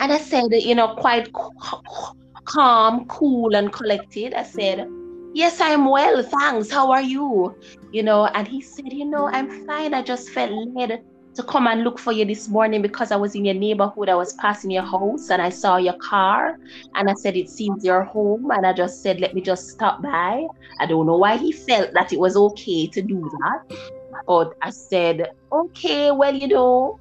And 0.00 0.12
I 0.12 0.18
said, 0.18 0.52
you 0.52 0.74
know, 0.74 0.94
quite 0.94 1.28
calm, 2.44 3.06
cool, 3.06 3.56
and 3.56 3.72
collected. 3.72 4.34
I 4.34 4.44
said, 4.44 4.88
Yes, 5.34 5.60
I'm 5.60 5.90
well, 5.90 6.22
thanks. 6.22 6.70
How 6.70 6.90
are 6.90 7.02
you? 7.02 7.56
You 7.92 8.02
know, 8.02 8.26
and 8.26 8.46
he 8.46 8.60
said, 8.60 8.92
You 8.92 9.04
know, 9.04 9.28
I'm 9.28 9.66
fine. 9.66 9.94
I 9.94 10.02
just 10.02 10.30
felt 10.30 10.52
led 10.52 11.02
to 11.38 11.44
come 11.44 11.68
and 11.68 11.84
look 11.84 12.00
for 12.00 12.12
you 12.12 12.24
this 12.24 12.48
morning 12.48 12.82
because 12.82 13.12
I 13.12 13.16
was 13.16 13.36
in 13.36 13.44
your 13.44 13.54
neighborhood. 13.54 14.08
I 14.08 14.16
was 14.16 14.32
passing 14.34 14.72
your 14.72 14.82
house 14.82 15.30
and 15.30 15.40
I 15.40 15.50
saw 15.50 15.76
your 15.76 15.94
car. 16.02 16.56
And 16.96 17.08
I 17.08 17.14
said, 17.14 17.36
It 17.36 17.48
seems 17.48 17.84
you're 17.84 18.02
home. 18.02 18.50
And 18.50 18.66
I 18.66 18.72
just 18.72 19.00
said, 19.02 19.20
Let 19.20 19.34
me 19.34 19.40
just 19.40 19.68
stop 19.68 20.02
by. 20.02 20.42
I 20.80 20.86
don't 20.86 21.06
know 21.06 21.16
why 21.16 21.36
he 21.36 21.52
felt 21.52 21.90
that 21.94 22.12
it 22.12 22.18
was 22.18 22.36
okay 22.36 22.88
to 22.88 23.02
do 23.02 23.30
that. 23.30 23.78
But 24.26 24.52
I 24.60 24.70
said, 24.70 25.28
Okay, 25.52 26.10
well, 26.10 26.34
you 26.34 26.48
know, 26.48 26.98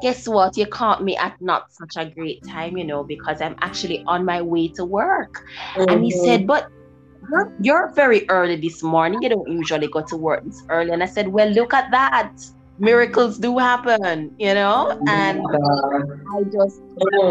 guess 0.00 0.26
what? 0.26 0.56
You 0.56 0.66
caught 0.66 1.04
me 1.04 1.16
at 1.18 1.34
not 1.40 1.64
such 1.70 1.96
a 1.98 2.10
great 2.10 2.42
time, 2.50 2.78
you 2.78 2.86
know, 2.86 3.04
because 3.04 3.42
I'm 3.42 3.56
actually 3.60 4.02
on 4.06 4.24
my 4.24 4.40
way 4.40 4.72
to 4.76 4.84
work. 4.86 5.34
And 5.90 6.02
he 6.02 6.10
Mhm. 6.10 6.20
said, 6.24 6.46
But 6.46 6.68
you're 7.60 7.92
very 7.94 8.28
early 8.30 8.56
this 8.56 8.82
morning. 8.82 9.22
You 9.22 9.28
don't 9.28 9.50
usually 9.50 9.88
go 9.88 10.02
to 10.08 10.16
work 10.16 10.42
this 10.44 10.62
early. 10.70 10.90
And 10.90 11.02
I 11.02 11.06
said, 11.06 11.28
Well, 11.28 11.50
look 11.50 11.74
at 11.74 11.90
that. 11.90 12.32
Miracles 12.78 13.38
do 13.38 13.58
happen, 13.58 14.34
you 14.38 14.54
know? 14.54 14.92
And. 15.06 15.40
I 16.36 16.42
just. 16.52 16.82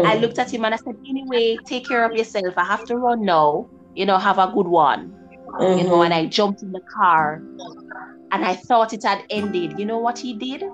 I 0.02 0.16
looked 0.16 0.38
at 0.38 0.52
him 0.52 0.64
and 0.64 0.74
I 0.74 0.78
said, 0.78 0.94
Anyway, 1.08 1.60
take 1.66 1.86
care 1.86 2.04
of 2.04 2.14
yourself. 2.14 2.54
I 2.56 2.64
have 2.64 2.84
to 2.86 2.96
run 2.96 3.24
now. 3.24 3.70
You 3.94 4.06
know, 4.06 4.18
have 4.18 4.38
a 4.38 4.50
good 4.54 4.66
one. 4.68 5.14
You 5.74 5.84
know, 5.84 5.98
Mhm. 5.98 6.04
and 6.04 6.14
I 6.14 6.26
jumped 6.26 6.62
in 6.62 6.72
the 6.72 6.82
car 6.96 7.44
and 8.32 8.44
I 8.44 8.54
thought 8.54 8.92
it 8.92 9.02
had 9.04 9.22
ended. 9.30 9.74
You 9.78 9.86
know 9.86 9.98
what 9.98 10.18
he 10.18 10.34
did? 10.38 10.64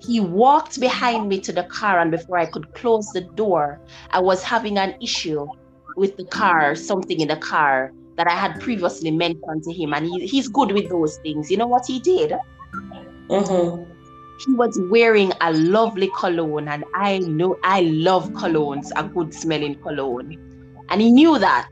He 0.00 0.20
walked 0.20 0.80
behind 0.80 1.28
me 1.28 1.40
to 1.40 1.52
the 1.52 1.64
car, 1.64 1.98
and 2.00 2.10
before 2.10 2.38
I 2.38 2.46
could 2.46 2.72
close 2.74 3.12
the 3.12 3.22
door, 3.36 3.80
I 4.10 4.20
was 4.20 4.42
having 4.42 4.78
an 4.78 4.94
issue 5.00 5.48
with 5.96 6.16
the 6.16 6.26
car, 6.26 6.74
something 6.74 7.20
in 7.20 7.28
the 7.28 7.36
car 7.36 7.92
that 8.16 8.26
I 8.28 8.34
had 8.36 8.58
previously 8.60 9.10
mentioned 9.10 9.62
to 9.64 9.72
him, 9.72 9.92
and 9.94 10.06
he, 10.06 10.26
he's 10.26 10.48
good 10.48 10.72
with 10.72 10.88
those 10.90 11.18
things. 11.22 11.50
You 11.50 11.56
know 11.58 11.66
what 11.68 11.84
he 11.86 12.00
did? 12.00 12.32
Mhm. 13.32 13.86
He 14.44 14.52
was 14.54 14.78
wearing 14.90 15.32
a 15.40 15.52
lovely 15.52 16.10
cologne, 16.18 16.68
and 16.68 16.84
I 16.94 17.18
know 17.18 17.56
I 17.62 17.82
love 17.82 18.28
colognes, 18.32 18.90
a 18.96 19.04
good 19.04 19.32
smelling 19.32 19.76
cologne. 19.76 20.36
And 20.90 21.00
he 21.00 21.10
knew 21.10 21.38
that. 21.38 21.68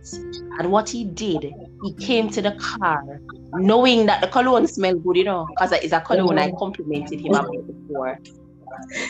And 0.58 0.70
what 0.70 0.88
he 0.88 1.04
did, 1.04 1.52
he 1.82 1.92
came 1.98 2.30
to 2.30 2.40
the 2.40 2.52
car 2.52 3.20
knowing 3.54 4.06
that 4.06 4.20
the 4.20 4.28
cologne 4.28 4.66
smelled 4.66 5.04
good, 5.04 5.16
you 5.16 5.24
know, 5.24 5.46
because 5.50 5.72
it's 5.72 5.92
a 5.92 6.00
cologne 6.00 6.38
I 6.38 6.52
complimented 6.52 7.20
him 7.20 7.34
about 7.34 7.66
before. 7.66 8.18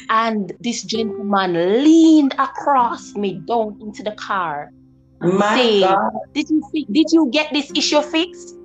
And 0.08 0.52
this 0.60 0.82
gentleman 0.82 1.52
leaned 1.84 2.34
across 2.38 3.14
me 3.14 3.40
down 3.46 3.78
into 3.80 4.02
the 4.02 4.12
car. 4.12 4.70
My 5.20 5.54
Say, 5.54 5.80
God. 5.80 6.12
Did 6.34 6.50
you 6.50 6.62
did 6.90 7.12
you 7.12 7.28
get 7.30 7.52
this 7.52 7.70
issue 7.74 8.00
fixed? 8.00 8.56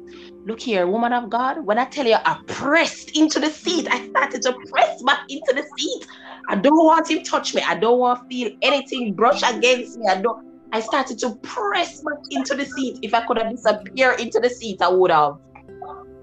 Look 0.45 0.59
here, 0.59 0.85
woman 0.85 1.11
of 1.11 1.31
God. 1.31 1.65
When 1.65 1.79
I 1.79 1.85
tell 1.85 2.05
you 2.05 2.17
I 2.23 2.39
pressed 2.45 3.17
into 3.17 3.39
the 3.39 3.49
seat, 3.49 3.87
I 3.89 4.07
started 4.09 4.43
to 4.43 4.53
press 4.69 5.01
back 5.01 5.21
into 5.27 5.53
the 5.55 5.65
seat. 5.75 6.07
I 6.47 6.55
don't 6.55 6.85
want 6.85 7.09
him 7.09 7.23
touch 7.23 7.55
me. 7.55 7.63
I 7.63 7.73
don't 7.73 7.97
want 7.97 8.21
to 8.21 8.27
feel 8.27 8.55
anything 8.61 9.15
brush 9.15 9.41
against 9.41 9.97
me. 9.97 10.05
I 10.07 10.21
don't. 10.21 10.45
I 10.71 10.81
started 10.81 11.17
to 11.19 11.35
press 11.37 12.03
back 12.03 12.19
into 12.29 12.53
the 12.53 12.65
seat. 12.65 12.99
If 13.01 13.15
I 13.15 13.25
could 13.25 13.39
have 13.39 13.49
disappeared 13.49 14.19
into 14.19 14.39
the 14.39 14.49
seat, 14.49 14.83
I 14.83 14.89
would 14.89 15.09
have. 15.09 15.37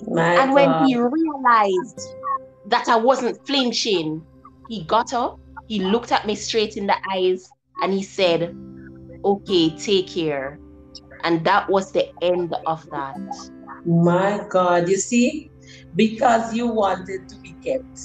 My 0.06 0.34
And 0.36 0.54
when 0.54 0.72
he 0.84 0.96
realized 0.96 2.14
that 2.66 2.88
I 2.88 2.94
wasn't 2.94 3.44
flinching, 3.44 4.24
he 4.68 4.84
got 4.84 5.12
up, 5.12 5.40
he 5.66 5.80
looked 5.80 6.12
at 6.12 6.28
me 6.28 6.36
straight 6.36 6.76
in 6.76 6.86
the 6.86 6.96
eyes, 7.10 7.50
and 7.82 7.92
he 7.92 8.04
said, 8.04 8.56
Okay, 9.24 9.76
take 9.76 10.06
care. 10.06 10.60
And 11.24 11.44
that 11.44 11.68
was 11.68 11.90
the 11.90 12.12
end 12.22 12.54
of 12.66 12.88
that. 12.90 13.16
My 13.84 14.44
God, 14.48 14.88
you 14.88 14.96
see, 14.96 15.50
because 15.96 16.54
you 16.54 16.68
wanted 16.68 17.28
to 17.28 17.36
be 17.36 17.52
kept, 17.64 18.00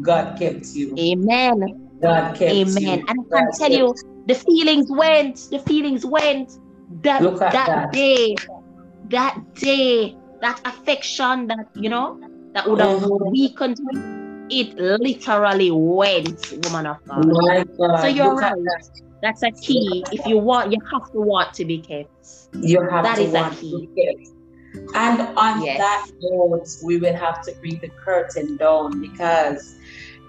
God 0.00 0.38
kept 0.38 0.66
you. 0.74 0.94
Amen. 0.98 1.90
God 2.00 2.36
kept 2.36 2.52
Amen. 2.52 2.82
you. 2.82 3.04
And 3.08 3.26
I 3.32 3.38
can 3.38 3.52
tell 3.52 3.70
you, 3.70 3.94
the 4.26 4.34
feelings 4.34 4.86
went, 4.90 5.48
the 5.50 5.58
feelings 5.58 6.04
went 6.04 6.58
that 7.02 7.22
that, 7.22 7.52
that, 7.52 7.92
day, 7.92 8.34
that 9.10 9.54
day, 9.54 10.16
that 10.40 10.60
affection 10.64 11.46
that 11.48 11.66
you 11.74 11.88
know 11.88 12.20
that 12.54 12.68
would 12.68 12.80
have 12.80 13.00
mm-hmm. 13.00 13.30
weakened 13.30 13.78
me, 13.80 14.60
it 14.60 14.76
literally 14.76 15.70
went, 15.70 16.52
woman 16.64 16.86
of 16.86 16.96
God. 17.06 17.66
God. 17.76 18.00
So 18.00 18.06
you're 18.06 18.34
Look 18.34 18.42
right. 18.42 18.52
That. 18.54 19.02
That's 19.20 19.42
a 19.42 19.50
key. 19.50 20.04
If 20.12 20.26
you 20.26 20.38
want, 20.38 20.72
you 20.72 20.78
have 20.92 21.10
to 21.12 21.20
want 21.20 21.52
to 21.54 21.64
be 21.64 21.78
kept. 21.78 22.10
You 22.60 22.80
have 22.88 23.04
that 23.04 23.16
to 23.16 23.22
is 23.22 23.32
want 23.32 23.52
a 23.52 23.56
key. 23.56 23.70
to 23.72 23.78
be 23.78 24.14
kept. 24.14 24.37
And 24.94 25.20
on 25.36 25.64
yes. 25.64 25.78
that 25.78 26.10
note, 26.20 26.68
we 26.82 26.98
will 26.98 27.14
have 27.14 27.42
to 27.42 27.52
bring 27.60 27.78
the 27.80 27.88
curtain 27.88 28.56
down 28.56 29.00
because 29.00 29.76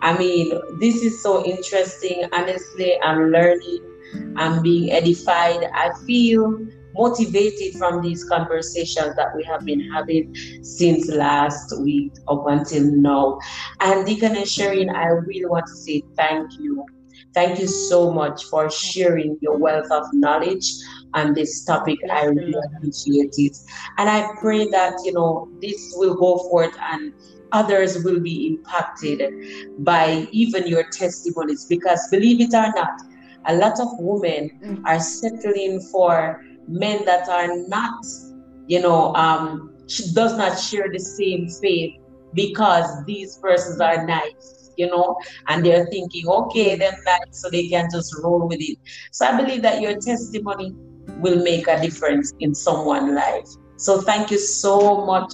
I 0.01 0.17
mean, 0.17 0.57
this 0.79 1.03
is 1.03 1.21
so 1.21 1.45
interesting. 1.45 2.23
Honestly, 2.31 2.97
I'm 3.03 3.31
learning, 3.31 3.83
I'm 4.37 4.61
being 4.61 4.91
edified. 4.91 5.65
I 5.73 5.91
feel 6.05 6.57
motivated 6.95 7.77
from 7.77 8.01
these 8.01 8.23
conversations 8.25 9.15
that 9.15 9.35
we 9.35 9.43
have 9.43 9.65
been 9.65 9.81
having 9.91 10.33
since 10.63 11.07
last 11.09 11.79
week 11.81 12.13
up 12.27 12.45
until 12.47 12.83
now. 12.83 13.39
And 13.79 14.05
Deacon 14.05 14.35
and 14.35 14.47
Sharon, 14.47 14.89
I 14.89 15.07
really 15.07 15.45
want 15.45 15.67
to 15.67 15.75
say 15.75 16.03
thank 16.15 16.51
you. 16.59 16.85
Thank 17.33 17.59
you 17.59 17.67
so 17.67 18.11
much 18.11 18.45
for 18.45 18.71
sharing 18.71 19.37
your 19.41 19.57
wealth 19.57 19.91
of 19.91 20.05
knowledge 20.13 20.65
on 21.13 21.33
this 21.33 21.65
topic. 21.65 21.97
I 22.11 22.25
really 22.25 22.53
appreciate 22.75 23.35
it. 23.37 23.57
And 23.97 24.09
I 24.09 24.31
pray 24.39 24.67
that, 24.69 24.93
you 25.03 25.13
know, 25.13 25.49
this 25.61 25.93
will 25.95 26.15
go 26.15 26.37
forth 26.49 26.75
and 26.79 27.13
others 27.51 28.03
will 28.03 28.19
be 28.19 28.47
impacted 28.47 29.33
by 29.79 30.27
even 30.31 30.67
your 30.67 30.83
testimonies 30.91 31.65
because 31.65 32.07
believe 32.11 32.41
it 32.41 32.53
or 32.53 32.71
not, 32.75 33.01
a 33.45 33.55
lot 33.55 33.79
of 33.79 33.87
women 33.97 34.59
mm. 34.63 34.81
are 34.85 34.99
settling 34.99 35.81
for 35.91 36.43
men 36.67 37.03
that 37.05 37.27
are 37.27 37.57
not, 37.67 38.05
you 38.67 38.81
know, 38.81 39.13
um, 39.15 39.75
does 40.13 40.37
not 40.37 40.59
share 40.59 40.89
the 40.91 40.99
same 40.99 41.49
faith 41.49 41.95
because 42.33 43.03
these 43.05 43.37
persons 43.37 43.81
are 43.81 44.05
nice, 44.05 44.71
you 44.77 44.87
know, 44.87 45.17
and 45.47 45.65
they're 45.65 45.87
thinking, 45.87 46.27
okay, 46.27 46.75
they're 46.75 46.97
nice, 47.05 47.41
so 47.41 47.49
they 47.49 47.67
can 47.67 47.87
just 47.91 48.15
roll 48.21 48.47
with 48.47 48.59
it. 48.61 48.77
So 49.11 49.25
I 49.25 49.41
believe 49.41 49.63
that 49.63 49.81
your 49.81 49.99
testimony 49.99 50.75
will 51.17 51.43
make 51.43 51.67
a 51.67 51.81
difference 51.81 52.33
in 52.39 52.53
someone's 52.55 53.13
life. 53.13 53.47
So 53.77 54.01
thank 54.01 54.31
you 54.31 54.37
so 54.37 55.05
much 55.05 55.33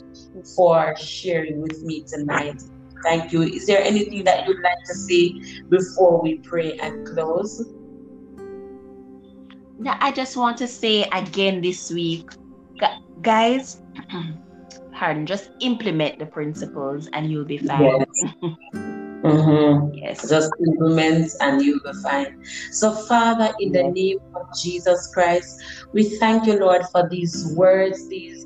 for 0.55 0.95
sharing 0.97 1.61
with 1.61 1.81
me 1.83 2.03
tonight. 2.03 2.61
Thank 3.03 3.31
you. 3.31 3.43
Is 3.43 3.65
there 3.65 3.81
anything 3.81 4.23
that 4.23 4.47
you'd 4.47 4.61
like 4.61 4.77
to 4.87 4.95
say 4.95 5.33
before 5.69 6.21
we 6.21 6.37
pray 6.39 6.77
and 6.77 7.07
close? 7.07 7.63
I 9.85 10.11
just 10.11 10.37
want 10.37 10.57
to 10.57 10.67
say 10.67 11.03
again 11.11 11.61
this 11.61 11.91
week, 11.91 12.29
guys, 13.21 13.81
pardon, 14.93 15.25
just 15.25 15.49
implement 15.59 16.19
the 16.19 16.25
principles 16.25 17.07
and 17.13 17.29
you'll 17.29 17.45
be 17.45 17.57
fine. 17.57 18.05
Yes. 18.43 18.85
mm-hmm. 19.25 19.93
yes. 19.93 20.29
Just 20.29 20.51
implement 20.59 21.31
and 21.39 21.61
you'll 21.61 21.79
be 21.83 21.93
fine. 22.01 22.43
So, 22.71 22.93
Father, 23.07 23.53
in 23.59 23.71
the 23.71 23.83
name 23.83 24.17
of 24.35 24.47
Jesus 24.61 25.11
Christ, 25.13 25.61
we 25.93 26.17
thank 26.17 26.45
you, 26.45 26.59
Lord, 26.59 26.83
for 26.91 27.07
these 27.09 27.53
words, 27.55 28.07
these 28.09 28.45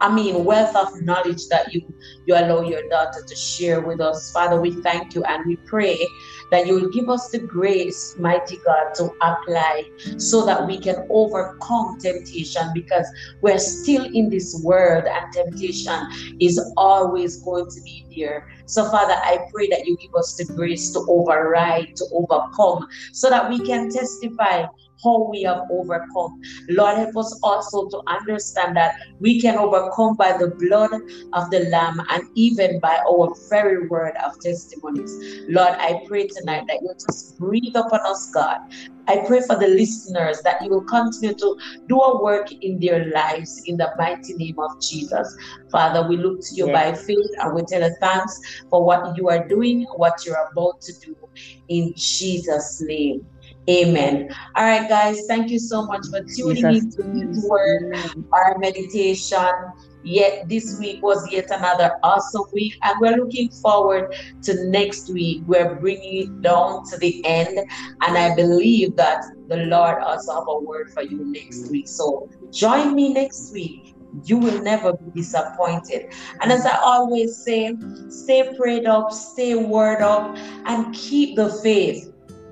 I 0.00 0.14
mean, 0.14 0.44
wealth 0.44 0.76
of 0.76 1.02
knowledge 1.02 1.48
that 1.48 1.74
you 1.74 1.82
you 2.26 2.34
allow 2.34 2.62
your 2.62 2.88
daughter 2.88 3.24
to 3.26 3.36
share 3.36 3.80
with 3.80 4.00
us. 4.00 4.30
Father, 4.30 4.60
we 4.60 4.70
thank 4.82 5.14
you 5.14 5.24
and 5.24 5.44
we 5.46 5.56
pray 5.66 6.06
that 6.50 6.66
you 6.66 6.74
will 6.74 6.88
give 6.88 7.08
us 7.08 7.30
the 7.30 7.40
grace, 7.40 8.16
mighty 8.18 8.58
God, 8.64 8.94
to 8.96 9.10
apply 9.22 9.84
so 10.16 10.44
that 10.46 10.66
we 10.66 10.78
can 10.78 11.06
overcome 11.10 11.98
temptation 12.00 12.70
because 12.74 13.06
we're 13.40 13.58
still 13.58 14.04
in 14.04 14.30
this 14.30 14.60
world 14.64 15.04
and 15.04 15.32
temptation 15.32 16.00
is 16.40 16.60
always 16.76 17.42
going 17.42 17.70
to 17.70 17.80
be 17.82 18.06
there. 18.16 18.48
So, 18.66 18.90
Father, 18.90 19.14
I 19.14 19.38
pray 19.52 19.68
that 19.68 19.86
you 19.86 19.96
give 19.96 20.14
us 20.14 20.36
the 20.36 20.44
grace 20.54 20.92
to 20.92 21.04
override, 21.08 21.96
to 21.96 22.04
overcome, 22.12 22.86
so 23.12 23.30
that 23.30 23.48
we 23.48 23.60
can 23.60 23.90
testify 23.90 24.66
how 25.02 25.28
we 25.30 25.42
have 25.42 25.62
overcome. 25.70 26.40
Lord, 26.68 26.96
help 26.96 27.16
us 27.16 27.38
also 27.42 27.88
to 27.88 28.02
understand 28.06 28.76
that 28.76 28.94
we 29.20 29.40
can 29.40 29.56
overcome 29.56 30.16
by 30.16 30.36
the 30.36 30.48
blood 30.58 30.92
of 31.32 31.50
the 31.50 31.68
Lamb 31.70 32.00
and 32.10 32.22
even 32.34 32.80
by 32.80 32.98
our 33.08 33.32
very 33.50 33.88
word 33.88 34.14
of 34.24 34.32
testimonies. 34.40 35.12
Lord, 35.48 35.74
I 35.78 36.02
pray 36.06 36.26
tonight 36.26 36.64
that 36.68 36.78
you 36.82 36.92
just 37.06 37.38
breathe 37.38 37.76
upon 37.76 38.00
us, 38.00 38.30
God. 38.32 38.58
I 39.08 39.24
pray 39.26 39.40
for 39.40 39.56
the 39.56 39.68
listeners 39.68 40.42
that 40.42 40.62
you 40.62 40.68
will 40.68 40.84
continue 40.84 41.34
to 41.34 41.56
do 41.88 41.98
a 41.98 42.22
work 42.22 42.52
in 42.60 42.78
their 42.78 43.06
lives 43.06 43.62
in 43.64 43.78
the 43.78 43.90
mighty 43.96 44.34
name 44.34 44.58
of 44.58 44.70
Jesus. 44.82 45.34
Father, 45.72 46.06
we 46.06 46.18
look 46.18 46.40
to 46.40 46.54
you 46.54 46.66
yes. 46.66 46.74
by 46.74 47.02
faith 47.04 47.30
and 47.38 47.54
we 47.54 47.62
tell 47.62 47.82
you 47.82 47.96
thanks 48.00 48.38
for 48.68 48.84
what 48.84 49.16
you 49.16 49.28
are 49.30 49.48
doing, 49.48 49.86
what 49.96 50.12
you're 50.26 50.48
about 50.52 50.82
to 50.82 50.92
do 51.00 51.16
in 51.68 51.94
Jesus' 51.96 52.82
name. 52.82 53.26
Amen. 53.68 54.28
All 54.56 54.64
right, 54.64 54.88
guys, 54.88 55.20
thank 55.28 55.50
you 55.50 55.58
so 55.58 55.84
much 55.84 56.00
for 56.10 56.20
tuning 56.34 56.70
in 56.72 56.90
to 56.90 57.02
this 57.12 57.46
word, 57.46 58.14
our 58.32 58.56
meditation. 58.58 59.50
Yet 60.02 60.48
this 60.48 60.78
week 60.80 61.02
was 61.02 61.30
yet 61.30 61.50
another 61.50 61.92
awesome 62.02 62.44
week, 62.54 62.72
and 62.82 62.94
we're 62.98 63.16
looking 63.16 63.50
forward 63.60 64.06
to 64.44 64.70
next 64.70 65.12
week. 65.12 65.42
We're 65.46 65.74
bringing 65.74 66.22
it 66.22 66.42
down 66.42 66.80
to 66.90 66.98
the 66.98 67.22
end, 67.26 67.58
and 68.06 68.16
I 68.16 68.34
believe 68.34 68.96
that 68.96 69.18
the 69.48 69.58
Lord 69.66 70.02
also 70.02 70.32
have 70.32 70.44
a 70.48 70.64
word 70.64 70.86
for 70.94 71.02
you 71.02 71.20
next 71.26 71.70
week. 71.70 71.88
So 71.88 72.26
join 72.50 72.94
me 72.94 73.12
next 73.12 73.52
week. 73.52 73.82
You 74.24 74.38
will 74.38 74.62
never 74.62 74.94
be 74.94 75.20
disappointed. 75.20 76.04
And 76.40 76.50
as 76.52 76.64
I 76.64 76.78
always 76.82 77.42
say, 77.44 77.76
stay 78.08 78.50
prayed 78.56 78.86
up, 78.86 79.12
stay 79.12 79.56
word 79.56 80.00
up, 80.00 80.38
and 80.64 80.94
keep 80.94 81.36
the 81.36 81.50
faith 81.62 82.07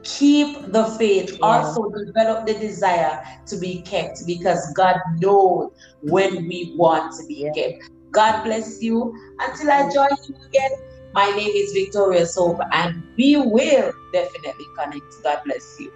keep 0.07 0.73
the 0.73 0.85
faith. 0.99 1.33
Yeah. 1.33 1.39
also 1.43 1.91
develop 1.91 2.47
the 2.47 2.55
desire 2.55 3.23
to 3.47 3.59
be 3.59 3.83
kept 3.83 4.27
because 4.27 4.73
god 4.75 4.97
knows 5.19 5.71
when 6.03 6.47
we 6.47 6.75
want 6.77 7.13
to 7.19 7.27
be 7.27 7.45
yeah. 7.45 7.53
kept. 7.53 7.91
God 8.13 8.45
bless 8.45 8.83
you. 8.83 9.15
Until 9.41 9.71
i 9.71 9.83
join 9.93 10.09
you 10.29 10.37
again 10.49 10.71
my 11.13 11.27
name 11.31 11.51
is 11.55 11.73
victoria 11.73 12.27
soap 12.27 12.61
and 12.73 13.03
we 13.17 13.37
will 13.37 13.93
definitely 14.13 14.67
connect. 14.79 15.23
God 15.23 15.41
bless 15.45 15.77
you 15.81 15.93